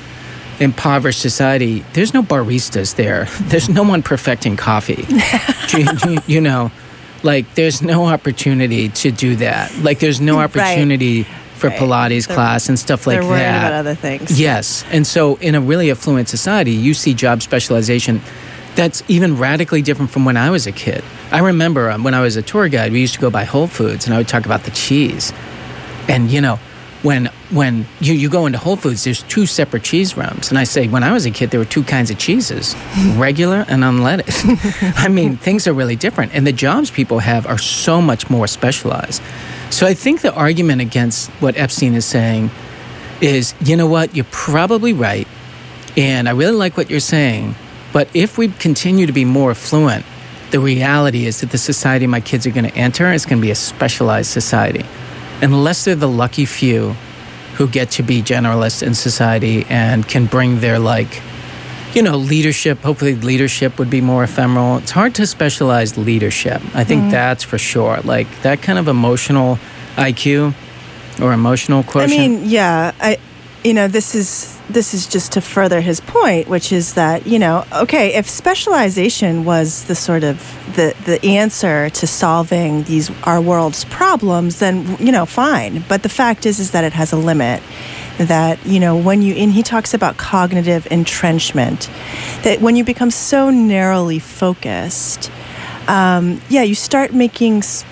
impoverished 0.61 1.20
society, 1.20 1.85
there's 1.94 2.14
no 2.14 2.23
baristas 2.23 2.94
there. 2.94 3.25
There's 3.51 3.68
no 3.68 3.83
one 3.83 4.03
perfecting 4.03 4.57
coffee. 4.57 5.05
you, 5.77 5.87
you- 6.12 6.23
you 6.27 6.40
know, 6.40 6.70
like 7.25 7.55
there's 7.55 7.83
no 7.83 8.07
opportunity 8.07 8.88
to 8.90 9.11
do 9.11 9.35
that. 9.37 9.77
Like 9.79 9.99
there's 9.99 10.20
no 10.20 10.37
Right. 10.37 10.44
opportunity 10.44 11.25
for 11.57 11.68
Right. 11.70 11.79
Pilates 11.79 12.27
They're- 12.29 12.37
class 12.37 12.68
and 12.68 12.79
stuff 12.79 13.07
like 13.07 13.20
They're 13.20 13.29
worried 13.29 13.40
that. 13.40 13.66
about 13.66 13.73
other 13.73 13.94
things. 13.97 14.38
Yes. 14.40 14.85
And 14.92 15.07
so 15.07 15.37
in 15.37 15.55
a 15.55 15.61
really 15.61 15.90
affluent 15.90 16.29
society, 16.29 16.73
you 16.73 16.94
see 16.94 17.14
job 17.14 17.42
specialization 17.42 18.20
that's 18.77 19.03
even 19.09 19.37
radically 19.37 19.83
different 19.83 20.11
from 20.11 20.25
when 20.25 20.37
I 20.37 20.51
was 20.51 20.67
a 20.67 20.73
kid. 20.73 21.05
I 21.31 21.41
remember 21.41 21.91
um, 21.91 22.05
when 22.05 22.15
I 22.15 22.21
was 22.21 22.37
a 22.37 22.43
tour 22.43 22.69
guide, 22.69 22.93
we 22.93 23.01
used 23.01 23.15
to 23.15 23.21
go 23.21 23.31
by 23.31 23.45
Whole 23.45 23.67
Foods 23.67 24.07
and 24.07 24.15
I 24.15 24.19
would 24.19 24.29
talk 24.29 24.47
about 24.47 24.65
the 24.65 24.71
cheese. 24.73 25.33
And 26.09 26.31
you 26.31 26.41
know, 26.41 26.59
when 27.03 27.27
when 27.51 27.87
you, 28.01 28.15
you 28.15 28.31
go 28.31 28.47
into 28.47 28.59
Whole 28.59 28.77
Foods, 28.77 29.05
there's 29.05 29.23
two 29.25 29.47
separate 29.47 29.83
cheese 29.83 30.17
rooms. 30.17 30.49
And 30.49 30.59
I 30.59 30.65
say, 30.65 30.89
when 30.89 31.05
I 31.05 31.13
was 31.13 31.27
a 31.27 31.31
kid, 31.31 31.51
there 31.51 31.61
were 31.61 31.67
two 31.67 31.85
kinds 31.85 32.11
of 32.11 32.19
cheeses, 32.19 32.75
regular 33.17 33.65
and 33.69 33.83
unleaded. 33.83 34.95
I 34.97 35.09
mean, 35.09 35.37
things 35.37 35.67
are 35.67 35.75
really 35.75 35.97
different. 35.97 36.35
And 36.35 36.47
the 36.47 36.53
jobs 36.53 36.91
people 36.91 37.19
have 37.19 37.47
are 37.47 37.59
so 37.59 38.01
much 38.01 38.31
more 38.31 38.47
specialized. 38.47 39.23
So 39.71 39.87
I 39.87 39.95
think 39.95 40.23
the 40.23 40.33
argument 40.35 40.81
against 40.81 41.31
what 41.41 41.57
Epstein 41.57 41.95
is 41.95 42.07
saying 42.07 42.51
is, 43.21 43.55
you 43.61 43.77
know 43.77 43.87
what, 43.87 44.17
you're 44.17 44.27
probably 44.31 44.93
right. 44.93 45.29
And 45.97 46.29
I 46.29 46.33
really 46.33 46.57
like 46.57 46.77
what 46.77 46.91
you're 46.91 47.01
saying. 47.01 47.55
But 47.94 48.09
if 48.12 48.37
we 48.37 48.48
continue 48.48 49.07
to 49.07 49.12
be 49.12 49.24
more 49.24 49.52
affluent, 49.52 50.04
the 50.50 50.59
reality 50.59 51.26
is 51.26 51.40
that 51.40 51.50
the 51.50 51.59
society 51.59 52.09
my 52.09 52.20
kids 52.20 52.44
are 52.44 52.50
going 52.50 52.68
to 52.68 52.76
enter 52.76 53.12
is 53.12 53.24
going 53.24 53.38
to 53.38 53.42
be 53.42 53.52
a 53.52 53.54
specialized 53.54 54.30
society. 54.30 54.85
Unless 55.40 55.85
they're 55.85 55.94
the 55.94 56.09
lucky 56.09 56.44
few 56.44 56.96
who 57.54 57.68
get 57.68 57.92
to 57.92 58.02
be 58.02 58.20
generalists 58.20 58.83
in 58.83 58.94
society 58.94 59.64
and 59.68 60.07
can 60.09 60.26
bring 60.26 60.59
their, 60.59 60.80
like, 60.80 61.22
you 61.94 62.02
know, 62.02 62.16
leadership. 62.16 62.80
Hopefully, 62.80 63.14
leadership 63.14 63.78
would 63.78 63.90
be 63.90 64.00
more 64.00 64.24
ephemeral. 64.24 64.78
It's 64.78 64.90
hard 64.90 65.14
to 65.14 65.26
specialize 65.26 65.96
leadership. 65.96 66.61
I 66.74 66.83
think 66.83 67.02
mm-hmm. 67.02 67.11
that's 67.11 67.44
for 67.44 67.59
sure. 67.59 68.00
Like, 68.02 68.26
that 68.42 68.61
kind 68.61 68.80
of 68.80 68.88
emotional 68.88 69.61
IQ 69.94 70.52
or 71.22 71.33
emotional 71.33 71.85
I 71.94 72.07
mean, 72.09 72.44
yeah, 72.44 72.92
I, 73.00 73.18
you 73.64 73.72
know, 73.72 73.88
this 73.88 74.14
is 74.14 74.59
this 74.68 74.94
is 74.94 75.07
just 75.07 75.33
to 75.33 75.40
further 75.40 75.81
his 75.81 76.00
point, 76.00 76.48
which 76.48 76.70
is 76.70 76.94
that 76.94 77.27
you 77.27 77.38
know, 77.38 77.64
okay, 77.72 78.14
if 78.14 78.29
specialization 78.29 79.44
was 79.44 79.85
the 79.85 79.94
sort 79.94 80.22
of 80.22 80.38
the 80.77 80.94
the 81.07 81.24
answer 81.27 81.88
to 81.90 82.07
solving 82.07 82.83
these 82.85 83.11
our 83.24 83.40
world's 83.40 83.85
problems, 83.87 84.59
then 84.59 84.96
you 85.00 85.11
know, 85.11 85.24
fine. 85.27 85.83
But 85.88 86.03
the 86.03 86.09
fact 86.11 86.44
is, 86.46 86.61
is 86.61 86.70
that 86.72 86.85
it 86.85 86.92
has 86.92 87.12
a 87.12 87.16
limit. 87.16 87.62
That 88.18 88.64
you 88.64 88.79
know, 88.79 88.96
when 88.96 89.22
you 89.22 89.35
and 89.35 89.50
he 89.50 89.62
talks 89.62 89.92
about 89.94 90.18
cognitive 90.18 90.87
entrenchment, 90.90 91.90
that 92.42 92.61
when 92.61 92.77
you 92.77 92.85
become 92.85 93.11
so 93.11 93.50
narrowly 93.50 94.20
focused, 94.20 95.33
um, 95.88 96.40
yeah, 96.48 96.62
you 96.62 96.77
start 96.77 97.12
making 97.12 97.59
s- 97.59 97.85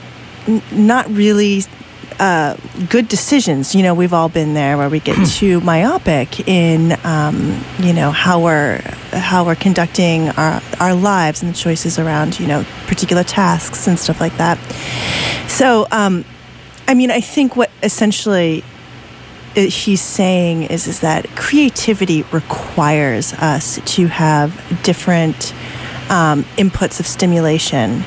n- 0.46 0.62
not 0.70 1.11
really 1.11 1.64
uh, 2.22 2.56
good 2.88 3.08
decisions. 3.08 3.74
You 3.74 3.82
know, 3.82 3.94
we've 3.94 4.12
all 4.12 4.28
been 4.28 4.54
there 4.54 4.78
where 4.78 4.88
we 4.88 5.00
get 5.00 5.26
too 5.28 5.61
myopic 5.61 6.46
in, 6.48 6.96
um, 7.04 7.61
you 7.80 7.92
know, 7.92 8.12
how 8.12 8.40
we're 8.40 8.80
how 9.11 9.44
we're 9.44 9.56
conducting 9.56 10.28
our 10.30 10.62
our 10.78 10.94
lives 10.94 11.42
and 11.42 11.52
the 11.52 11.56
choices 11.56 11.98
around, 11.98 12.38
you 12.38 12.46
know, 12.46 12.64
particular 12.87 13.24
tasks 13.24 13.88
and 13.88 13.98
stuff 13.98 14.20
like 14.20 14.37
that. 14.37 14.56
So, 15.48 15.88
um, 15.90 16.24
I 16.87 16.94
mean, 16.94 17.11
I 17.11 17.20
think 17.20 17.56
what 17.56 17.72
essentially 17.82 18.62
he's 19.56 20.00
saying 20.00 20.62
is 20.62 20.87
is 20.87 21.00
that 21.00 21.26
creativity 21.35 22.22
requires 22.30 23.32
us 23.35 23.80
to 23.96 24.06
have 24.06 24.54
different 24.85 25.52
um, 26.08 26.44
inputs 26.56 27.00
of 27.00 27.06
stimulation 27.06 28.04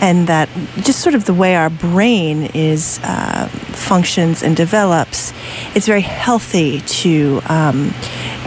and 0.00 0.26
that 0.28 0.48
just 0.82 1.00
sort 1.00 1.14
of 1.14 1.24
the 1.24 1.34
way 1.34 1.56
our 1.56 1.70
brain 1.70 2.50
is 2.54 3.00
uh, 3.02 3.48
functions 3.48 4.42
and 4.42 4.56
develops, 4.56 5.32
it's 5.74 5.86
very 5.86 6.02
healthy 6.02 6.80
to 6.80 7.40
um, 7.48 7.92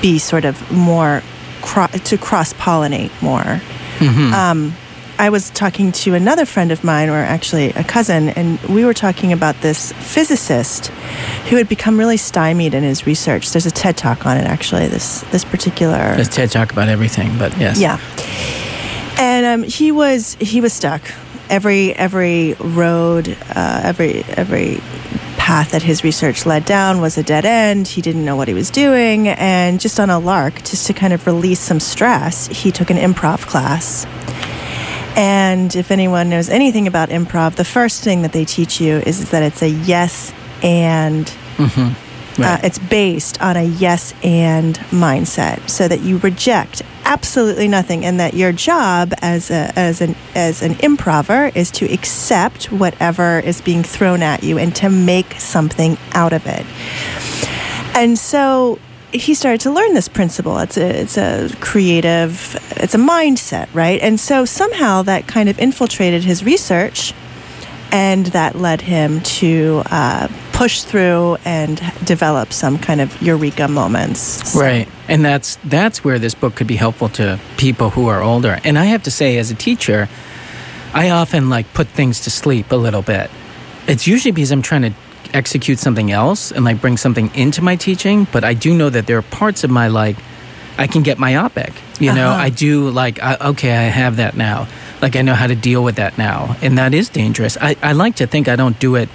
be 0.01 0.19
sort 0.19 0.45
of 0.45 0.71
more 0.71 1.21
cro- 1.62 1.88
to 1.88 2.17
cross 2.17 2.53
pollinate 2.53 3.12
more. 3.21 3.62
Um, 4.33 4.73
I 5.17 5.29
was 5.29 5.49
talking 5.49 5.91
to 5.91 6.13
another 6.13 6.45
friend 6.45 6.71
of 6.71 6.85
mine, 6.85 7.09
or 7.09 7.17
actually 7.17 7.71
a 7.71 7.83
cousin, 7.83 8.29
and 8.29 8.57
we 8.62 8.85
were 8.85 8.93
talking 8.93 9.33
about 9.33 9.59
this 9.59 9.91
physicist 9.91 10.88
who 11.49 11.57
had 11.57 11.67
become 11.67 11.99
really 11.99 12.15
stymied 12.15 12.73
in 12.73 12.83
his 12.83 13.05
research. 13.05 13.51
There's 13.51 13.65
a 13.65 13.71
TED 13.71 13.97
talk 13.97 14.25
on 14.25 14.38
it, 14.38 14.45
actually. 14.45 14.88
This 14.88 15.21
this 15.31 15.43
particular 15.43 16.15
Let's 16.15 16.33
TED 16.33 16.51
talk 16.51 16.71
about 16.71 16.88
everything, 16.88 17.38
but 17.38 17.57
yes. 17.57 17.81
yeah. 17.81 17.99
And 19.19 19.45
um, 19.45 19.63
he 19.63 19.91
was 19.91 20.35
he 20.39 20.62
was 20.62 20.71
stuck. 20.71 21.01
Every 21.49 21.93
every 21.93 22.53
road, 22.59 23.35
uh, 23.55 23.81
every 23.83 24.23
every 24.23 24.81
path 25.38 25.71
that 25.71 25.81
his 25.81 26.03
research 26.03 26.45
led 26.45 26.63
down 26.65 27.01
was 27.01 27.17
a 27.17 27.23
dead 27.23 27.43
end. 27.45 27.88
He 27.88 28.01
didn't 28.01 28.23
know 28.23 28.35
what 28.35 28.47
he 28.47 28.53
was 28.53 28.69
doing, 28.69 29.27
and 29.27 29.79
just 29.79 29.99
on 29.99 30.09
a 30.12 30.19
lark, 30.19 30.63
just 30.63 30.85
to 30.88 30.93
kind 30.93 31.12
of 31.12 31.25
release 31.25 31.59
some 31.59 31.79
stress, 31.79 32.47
he 32.47 32.71
took 32.71 32.91
an 32.91 32.97
improv 32.97 33.47
class. 33.47 34.05
And 35.15 35.75
if 35.75 35.89
anyone 35.91 36.29
knows 36.29 36.49
anything 36.49 36.88
about 36.88 37.09
improv, 37.09 37.55
the 37.55 37.65
first 37.65 38.03
thing 38.03 38.21
that 38.21 38.31
they 38.31 38.45
teach 38.45 38.79
you 38.79 38.97
is 38.97 39.31
that 39.31 39.41
it's 39.43 39.62
a 39.63 39.69
yes 39.69 40.31
and 40.62 41.27
uh, 41.57 41.89
Right. 42.38 42.63
it's 42.63 42.79
based 42.79 43.41
on 43.41 43.57
a 43.57 43.63
yes 43.63 44.13
and 44.23 44.77
mindset, 44.91 45.67
so 45.69 45.88
that 45.88 46.01
you 46.01 46.19
reject 46.19 46.83
absolutely 47.05 47.67
nothing, 47.67 48.05
and 48.05 48.19
that 48.19 48.33
your 48.33 48.51
job 48.51 49.13
as 49.21 49.51
a, 49.51 49.71
as 49.77 50.01
an 50.01 50.15
as 50.35 50.62
an 50.62 50.77
improver 50.81 51.51
is 51.55 51.71
to 51.71 51.85
accept 51.91 52.71
whatever 52.71 53.39
is 53.39 53.62
being 53.62 53.83
thrown 53.83 54.21
at 54.21 54.43
you 54.43 54.57
and 54.57 54.75
to 54.75 54.89
make 54.89 55.33
something 55.33 55.97
out 56.13 56.33
of 56.33 56.45
it. 56.45 56.65
And 57.95 58.17
so 58.17 58.79
he 59.12 59.33
started 59.33 59.62
to 59.62 59.71
learn 59.71 59.93
this 59.93 60.07
principle. 60.07 60.59
It's 60.59 60.77
a 60.77 61.01
it's 61.01 61.17
a 61.17 61.49
creative, 61.59 62.55
it's 62.77 62.93
a 62.93 62.99
mindset, 62.99 63.67
right? 63.73 63.99
And 64.01 64.19
so 64.19 64.45
somehow 64.45 65.01
that 65.03 65.27
kind 65.27 65.49
of 65.49 65.57
infiltrated 65.59 66.23
his 66.23 66.43
research, 66.43 67.13
and 67.91 68.27
that 68.27 68.55
led 68.55 68.81
him 68.81 69.21
to 69.21 69.81
uh, 69.88 70.27
push 70.60 70.84
through 70.84 71.38
and 71.45 71.82
develop 72.04 72.52
some 72.52 72.78
kind 72.78 73.00
of 73.00 73.22
eureka 73.22 73.65
moments. 73.69 74.54
Right. 74.54 74.89
And 75.08 75.24
that's 75.24 75.58
that's 75.63 76.04
where 76.04 76.19
this 76.19 76.36
book 76.36 76.56
could 76.56 76.67
be 76.67 76.76
helpful 76.76 77.08
to 77.19 77.39
people 77.56 77.89
who 77.89 78.10
are 78.10 78.22
older. 78.22 78.60
And 78.65 78.78
I 78.78 78.86
have 78.93 79.04
to 79.04 79.12
say 79.12 79.38
as 79.38 79.52
a 79.52 79.56
teacher, 79.56 80.10
I 80.93 81.12
often 81.12 81.50
like 81.50 81.74
put 81.74 81.88
things 81.88 82.19
to 82.26 82.30
sleep 82.30 82.74
a 82.74 82.76
little 82.76 83.02
bit. 83.02 83.32
It's 83.88 84.06
usually 84.06 84.34
because 84.34 84.52
I'm 84.52 84.62
trying 84.62 84.82
to 84.82 84.93
execute 85.34 85.80
something 85.80 86.12
else 86.12 86.52
and 86.52 86.65
like 86.65 86.82
bring 86.82 86.98
something 86.98 87.32
into 87.36 87.62
my 87.62 87.78
teaching, 87.78 88.28
but 88.34 88.43
I 88.43 88.54
do 88.54 88.74
know 88.74 88.89
that 88.89 89.08
there 89.08 89.17
are 89.17 89.28
parts 89.39 89.63
of 89.63 89.69
my 89.69 89.88
like 89.88 90.17
I 90.78 90.88
can 90.88 91.04
get 91.04 91.17
myopic. 91.19 91.72
You 92.02 92.13
know, 92.13 92.32
Uh-huh. 92.32 92.48
I 92.48 92.50
do 92.50 92.89
like 92.89 93.24
I, 93.24 93.38
okay, 93.52 93.72
I 93.72 93.84
have 94.02 94.17
that 94.17 94.36
now. 94.36 94.67
Like 95.02 95.15
I 95.15 95.22
know 95.22 95.36
how 95.36 95.48
to 95.48 95.56
deal 95.56 95.86
with 95.86 95.95
that 95.95 96.17
now, 96.17 96.58
and 96.62 96.78
that 96.78 96.93
is 96.93 97.08
dangerous. 97.08 97.58
I, 97.62 97.78
I 97.82 97.93
like 97.93 98.15
to 98.17 98.28
think 98.28 98.48
I 98.50 98.58
don't 98.58 98.78
do 98.80 98.95
it 98.95 99.08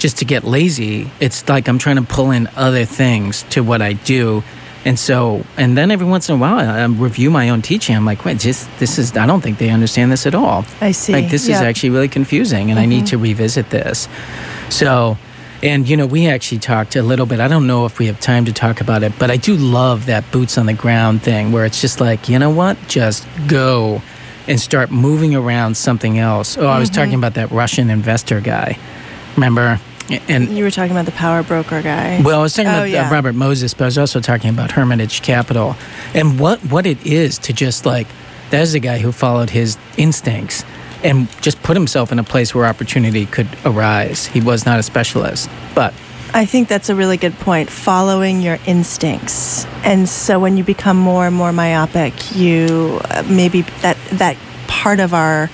just 0.00 0.18
to 0.18 0.24
get 0.24 0.42
lazy. 0.42 1.08
It's 1.20 1.48
like 1.48 1.68
I'm 1.68 1.78
trying 1.78 1.96
to 1.96 2.02
pull 2.02 2.32
in 2.32 2.48
other 2.56 2.84
things 2.84 3.44
to 3.50 3.62
what 3.62 3.80
I 3.82 3.92
do. 3.92 4.42
And 4.84 4.98
so, 4.98 5.44
and 5.58 5.76
then 5.76 5.90
every 5.90 6.06
once 6.06 6.28
in 6.30 6.36
a 6.36 6.38
while, 6.38 6.58
I, 6.58 6.82
review 6.86 7.30
my 7.30 7.50
own 7.50 7.60
teaching. 7.60 7.94
I'm 7.94 8.06
like, 8.06 8.24
wait, 8.24 8.38
just 8.38 8.66
this 8.78 8.98
is, 8.98 9.14
I 9.14 9.26
don't 9.26 9.42
think 9.42 9.58
they 9.58 9.68
understand 9.68 10.10
this 10.10 10.26
at 10.26 10.34
all. 10.34 10.64
I 10.80 10.92
see. 10.92 11.12
Like, 11.12 11.28
this 11.30 11.46
is 11.48 11.56
Mm-hmm. 11.56 11.64
actually 11.66 11.90
really 11.90 12.08
confusing, 12.08 12.70
and 12.70 12.80
I 12.80 12.86
need 12.86 13.06
to 13.08 13.18
revisit 13.18 13.68
this. 13.68 14.08
So, 14.70 15.18
and 15.62 15.86
you 15.86 15.98
know, 15.98 16.06
we 16.06 16.28
actually 16.28 16.60
talked 16.60 16.96
a 16.96 17.02
little 17.02 17.26
bit. 17.26 17.40
I 17.40 17.48
don't 17.48 17.66
know 17.66 17.84
if 17.84 17.98
we 17.98 18.06
have 18.06 18.18
time 18.20 18.46
to 18.46 18.54
talk 18.54 18.80
about 18.80 19.02
it, 19.02 19.12
but 19.18 19.30
I 19.30 19.36
do 19.36 19.54
love 19.54 20.06
that 20.06 20.24
boots 20.32 20.56
on 20.56 20.64
the 20.64 20.72
ground 20.72 21.22
thing 21.22 21.52
where 21.52 21.66
it's 21.66 21.82
just 21.82 22.00
like, 22.00 22.30
you 22.30 22.38
know 22.38 22.48
what? 22.48 22.78
Just 22.88 23.26
go 23.48 24.00
and 24.48 24.58
start 24.58 24.90
moving 24.90 25.34
around 25.34 25.76
something 25.76 26.18
else. 26.18 26.56
Oh, 26.56 26.66
I 26.66 26.78
was 26.78 26.88
Mm-hmm. 26.88 26.94
talking 27.02 27.14
about 27.16 27.34
that 27.34 27.50
Russian 27.50 27.90
investor 27.90 28.40
guy. 28.40 28.78
Remember? 29.36 29.78
And 30.28 30.48
You 30.56 30.64
were 30.64 30.70
talking 30.70 30.92
about 30.92 31.06
the 31.06 31.12
power 31.12 31.42
broker 31.42 31.82
guy. 31.82 32.20
well, 32.22 32.40
I 32.40 32.42
was 32.42 32.54
talking 32.54 32.68
Oh, 32.70 32.78
about 32.78 32.90
yeah. 32.90 33.08
uh, 33.08 33.12
Robert 33.12 33.34
Moses, 33.34 33.74
but 33.74 33.84
I 33.84 33.86
was 33.86 33.98
also 33.98 34.20
talking 34.20 34.50
about 34.50 34.72
Hermitage 34.72 35.22
Capital 35.22 35.76
and 36.14 36.38
what, 36.40 36.58
what 36.66 36.86
it 36.86 37.04
is 37.06 37.38
to 37.38 37.52
just 37.52 37.86
like, 37.86 38.06
there's 38.50 38.74
a 38.74 38.80
guy 38.80 38.98
who 38.98 39.12
followed 39.12 39.50
his 39.50 39.78
instincts 39.96 40.64
and 41.04 41.28
just 41.40 41.62
put 41.62 41.76
himself 41.76 42.10
in 42.12 42.18
a 42.18 42.24
place 42.24 42.54
where 42.54 42.66
opportunity 42.66 43.24
could 43.26 43.48
arise. 43.64 44.26
He 44.26 44.40
was 44.40 44.66
not 44.66 44.78
a 44.78 44.82
specialist, 44.82 45.48
but 45.74 45.94
I 46.34 46.44
think 46.44 46.68
that's 46.68 46.88
a 46.88 46.94
really 46.94 47.16
good 47.16 47.34
point. 47.40 47.70
Following 47.70 48.40
your 48.40 48.58
instincts, 48.66 49.64
and 49.82 50.08
so 50.08 50.38
when 50.38 50.56
you 50.56 50.62
become 50.64 50.96
more 50.96 51.26
and 51.26 51.34
more 51.34 51.52
myopic, 51.52 52.12
you 52.36 53.00
uh, 53.04 53.24
maybe 53.28 53.62
that 53.82 53.96
that 54.12 54.36
part 54.68 55.00
of 55.00 55.14
our 55.14 55.50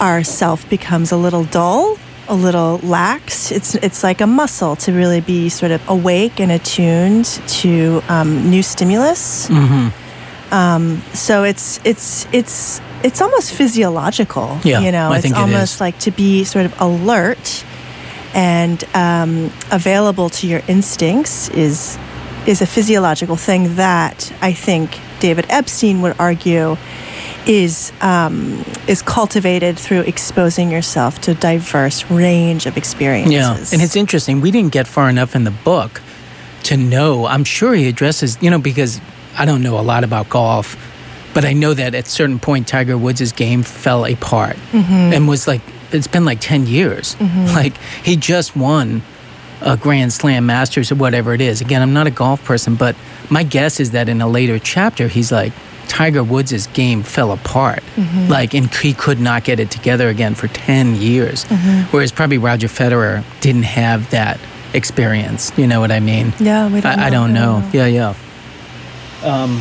our 0.00 0.22
self 0.24 0.68
becomes 0.70 1.12
a 1.12 1.16
little 1.16 1.44
dull, 1.44 1.96
a 2.28 2.34
little 2.34 2.78
lax. 2.78 3.50
It's 3.52 3.74
it's 3.76 4.02
like 4.02 4.20
a 4.20 4.26
muscle 4.26 4.76
to 4.76 4.92
really 4.92 5.20
be 5.20 5.48
sort 5.48 5.72
of 5.72 5.86
awake 5.88 6.40
and 6.40 6.52
attuned 6.52 7.26
to 7.60 8.02
um, 8.08 8.50
new 8.50 8.62
stimulus. 8.62 9.48
Um, 10.50 11.02
so 11.14 11.44
it's 11.44 11.80
it's 11.84 12.26
it's 12.32 12.80
it's 13.02 13.20
almost 13.20 13.52
physiological. 13.52 14.58
Yeah, 14.64 14.80
you 14.80 14.92
know, 14.92 15.10
I 15.10 15.18
it's 15.18 15.26
it 15.26 15.32
almost 15.34 15.80
like 15.80 15.98
to 16.00 16.10
be 16.10 16.44
sort 16.44 16.66
of 16.66 16.80
alert 16.80 17.64
and 18.34 18.82
um, 18.94 19.50
available 19.70 20.30
to 20.30 20.46
your 20.46 20.62
instincts 20.68 21.48
is 21.50 21.98
is 22.46 22.60
a 22.60 22.66
physiological 22.66 23.36
thing 23.36 23.76
that 23.76 24.32
I 24.40 24.52
think 24.52 24.98
David 25.20 25.46
Epstein 25.48 26.02
would 26.02 26.16
argue 26.18 26.76
is 27.46 27.92
um, 28.00 28.64
is 28.86 29.02
cultivated 29.02 29.78
through 29.78 30.00
exposing 30.00 30.70
yourself 30.70 31.20
to 31.22 31.32
a 31.32 31.34
diverse 31.34 32.10
range 32.10 32.66
of 32.66 32.76
experiences. 32.76 33.32
Yeah, 33.32 33.56
and 33.72 33.82
it's 33.82 33.96
interesting. 33.96 34.40
We 34.40 34.50
didn't 34.50 34.72
get 34.72 34.86
far 34.86 35.08
enough 35.08 35.34
in 35.34 35.44
the 35.44 35.50
book 35.50 36.00
to 36.64 36.76
know. 36.76 37.26
I'm 37.26 37.44
sure 37.44 37.74
he 37.74 37.88
addresses, 37.88 38.38
you 38.40 38.50
know, 38.50 38.58
because 38.58 39.00
I 39.36 39.44
don't 39.44 39.62
know 39.62 39.78
a 39.78 39.82
lot 39.82 40.04
about 40.04 40.28
golf, 40.28 40.76
but 41.34 41.44
I 41.44 41.52
know 41.52 41.74
that 41.74 41.94
at 41.94 42.06
certain 42.06 42.38
point 42.38 42.68
Tiger 42.68 42.96
Woods' 42.96 43.32
game 43.32 43.62
fell 43.62 44.04
apart 44.04 44.56
and 44.72 45.26
was 45.28 45.48
like 45.48 45.62
it's 45.90 46.06
been 46.06 46.24
like 46.24 46.40
10 46.40 46.66
years. 46.66 47.20
Like 47.20 47.76
he 48.04 48.16
just 48.16 48.56
won 48.56 49.02
a 49.60 49.76
Grand 49.76 50.12
Slam 50.12 50.46
Masters 50.46 50.90
or 50.90 50.96
whatever 50.96 51.34
it 51.34 51.40
is. 51.40 51.60
Again, 51.60 51.82
I'm 51.82 51.92
not 51.92 52.06
a 52.06 52.10
golf 52.10 52.42
person, 52.44 52.74
but 52.76 52.96
my 53.30 53.42
guess 53.42 53.78
is 53.80 53.90
that 53.92 54.08
in 54.08 54.20
a 54.20 54.28
later 54.28 54.58
chapter 54.58 55.08
he's 55.08 55.30
like 55.32 55.52
Tiger 55.88 56.22
Woods' 56.24 56.66
game 56.68 57.02
fell 57.02 57.32
apart. 57.32 57.82
Like 58.28 58.54
and 58.54 58.72
he 58.74 58.94
could 58.94 59.20
not 59.20 59.44
get 59.44 59.60
it 59.60 59.70
together 59.70 60.08
again 60.08 60.34
for 60.34 60.48
10 60.48 60.94
years. 60.96 61.44
Whereas 61.90 62.10
probably 62.12 62.38
Roger 62.38 62.68
Federer 62.68 63.22
didn't 63.40 63.64
have 63.64 64.10
that 64.10 64.40
experience. 64.74 65.52
You 65.56 65.66
know 65.66 65.80
what 65.80 65.92
I 65.92 66.00
mean? 66.00 66.32
Yeah, 66.40 66.68
we 66.72 66.80
don't 66.80 66.98
I, 66.98 67.06
I 67.06 67.10
know. 67.10 67.26
don't 67.26 67.32
know. 67.34 67.70
Yeah, 67.72 67.86
yeah. 67.86 68.14
Um, 69.22 69.60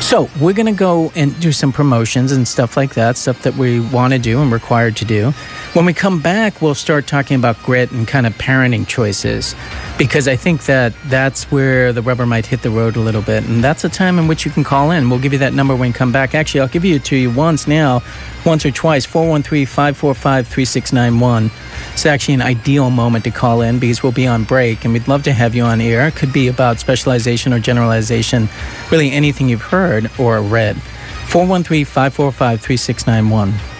so 0.00 0.28
we're 0.40 0.52
gonna 0.52 0.72
go 0.72 1.10
and 1.16 1.38
do 1.40 1.50
some 1.52 1.72
promotions 1.72 2.30
and 2.32 2.46
stuff 2.46 2.76
like 2.76 2.94
that, 2.94 3.16
stuff 3.16 3.42
that 3.42 3.54
we 3.54 3.80
want 3.80 4.12
to 4.12 4.18
do 4.18 4.40
and 4.42 4.52
required 4.52 4.96
to 4.96 5.04
do. 5.04 5.32
When 5.76 5.84
we 5.84 5.92
come 5.92 6.22
back, 6.22 6.62
we'll 6.62 6.74
start 6.74 7.06
talking 7.06 7.36
about 7.36 7.62
grit 7.62 7.92
and 7.92 8.08
kind 8.08 8.26
of 8.26 8.32
parenting 8.38 8.88
choices, 8.88 9.54
because 9.98 10.26
I 10.26 10.34
think 10.34 10.64
that 10.64 10.94
that's 11.04 11.50
where 11.50 11.92
the 11.92 12.00
rubber 12.00 12.24
might 12.24 12.46
hit 12.46 12.62
the 12.62 12.70
road 12.70 12.96
a 12.96 13.00
little 13.00 13.20
bit, 13.20 13.44
and 13.44 13.62
that's 13.62 13.84
a 13.84 13.90
time 13.90 14.18
in 14.18 14.26
which 14.26 14.46
you 14.46 14.50
can 14.50 14.64
call 14.64 14.90
in. 14.90 15.10
We'll 15.10 15.18
give 15.18 15.34
you 15.34 15.38
that 15.40 15.52
number 15.52 15.76
when 15.76 15.88
you 15.88 15.92
come 15.92 16.12
back. 16.12 16.34
Actually, 16.34 16.62
I'll 16.62 16.68
give 16.68 16.86
you 16.86 16.94
it 16.94 17.04
to 17.04 17.16
you 17.16 17.30
once 17.30 17.68
now, 17.68 18.02
once 18.46 18.64
or 18.64 18.70
twice. 18.70 19.06
413-545-3691. 19.06 21.50
It's 21.92 22.06
actually 22.06 22.32
an 22.32 22.40
ideal 22.40 22.88
moment 22.88 23.24
to 23.24 23.30
call 23.30 23.60
in 23.60 23.78
because 23.78 24.02
we'll 24.02 24.12
be 24.12 24.26
on 24.26 24.44
break 24.44 24.86
and 24.86 24.94
we'd 24.94 25.08
love 25.08 25.24
to 25.24 25.34
have 25.34 25.54
you 25.54 25.64
on 25.64 25.82
air. 25.82 26.08
It 26.08 26.16
could 26.16 26.32
be 26.32 26.48
about 26.48 26.80
specialization 26.80 27.52
or 27.52 27.60
generalization, 27.60 28.48
really 28.90 29.10
anything 29.10 29.50
you've 29.50 29.60
heard 29.60 30.10
or 30.18 30.40
read. 30.40 30.78
413 31.26 31.84
545 31.84 32.62
3691. 32.62 33.75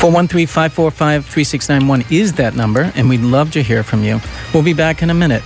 413 0.00 0.46
545 0.46 1.26
3691 1.26 2.04
is 2.10 2.32
that 2.32 2.56
number, 2.56 2.90
and 2.94 3.06
we'd 3.06 3.20
love 3.20 3.52
to 3.52 3.62
hear 3.62 3.82
from 3.82 4.02
you. 4.02 4.18
We'll 4.54 4.62
be 4.62 4.72
back 4.72 5.02
in 5.02 5.10
a 5.10 5.14
minute. 5.14 5.42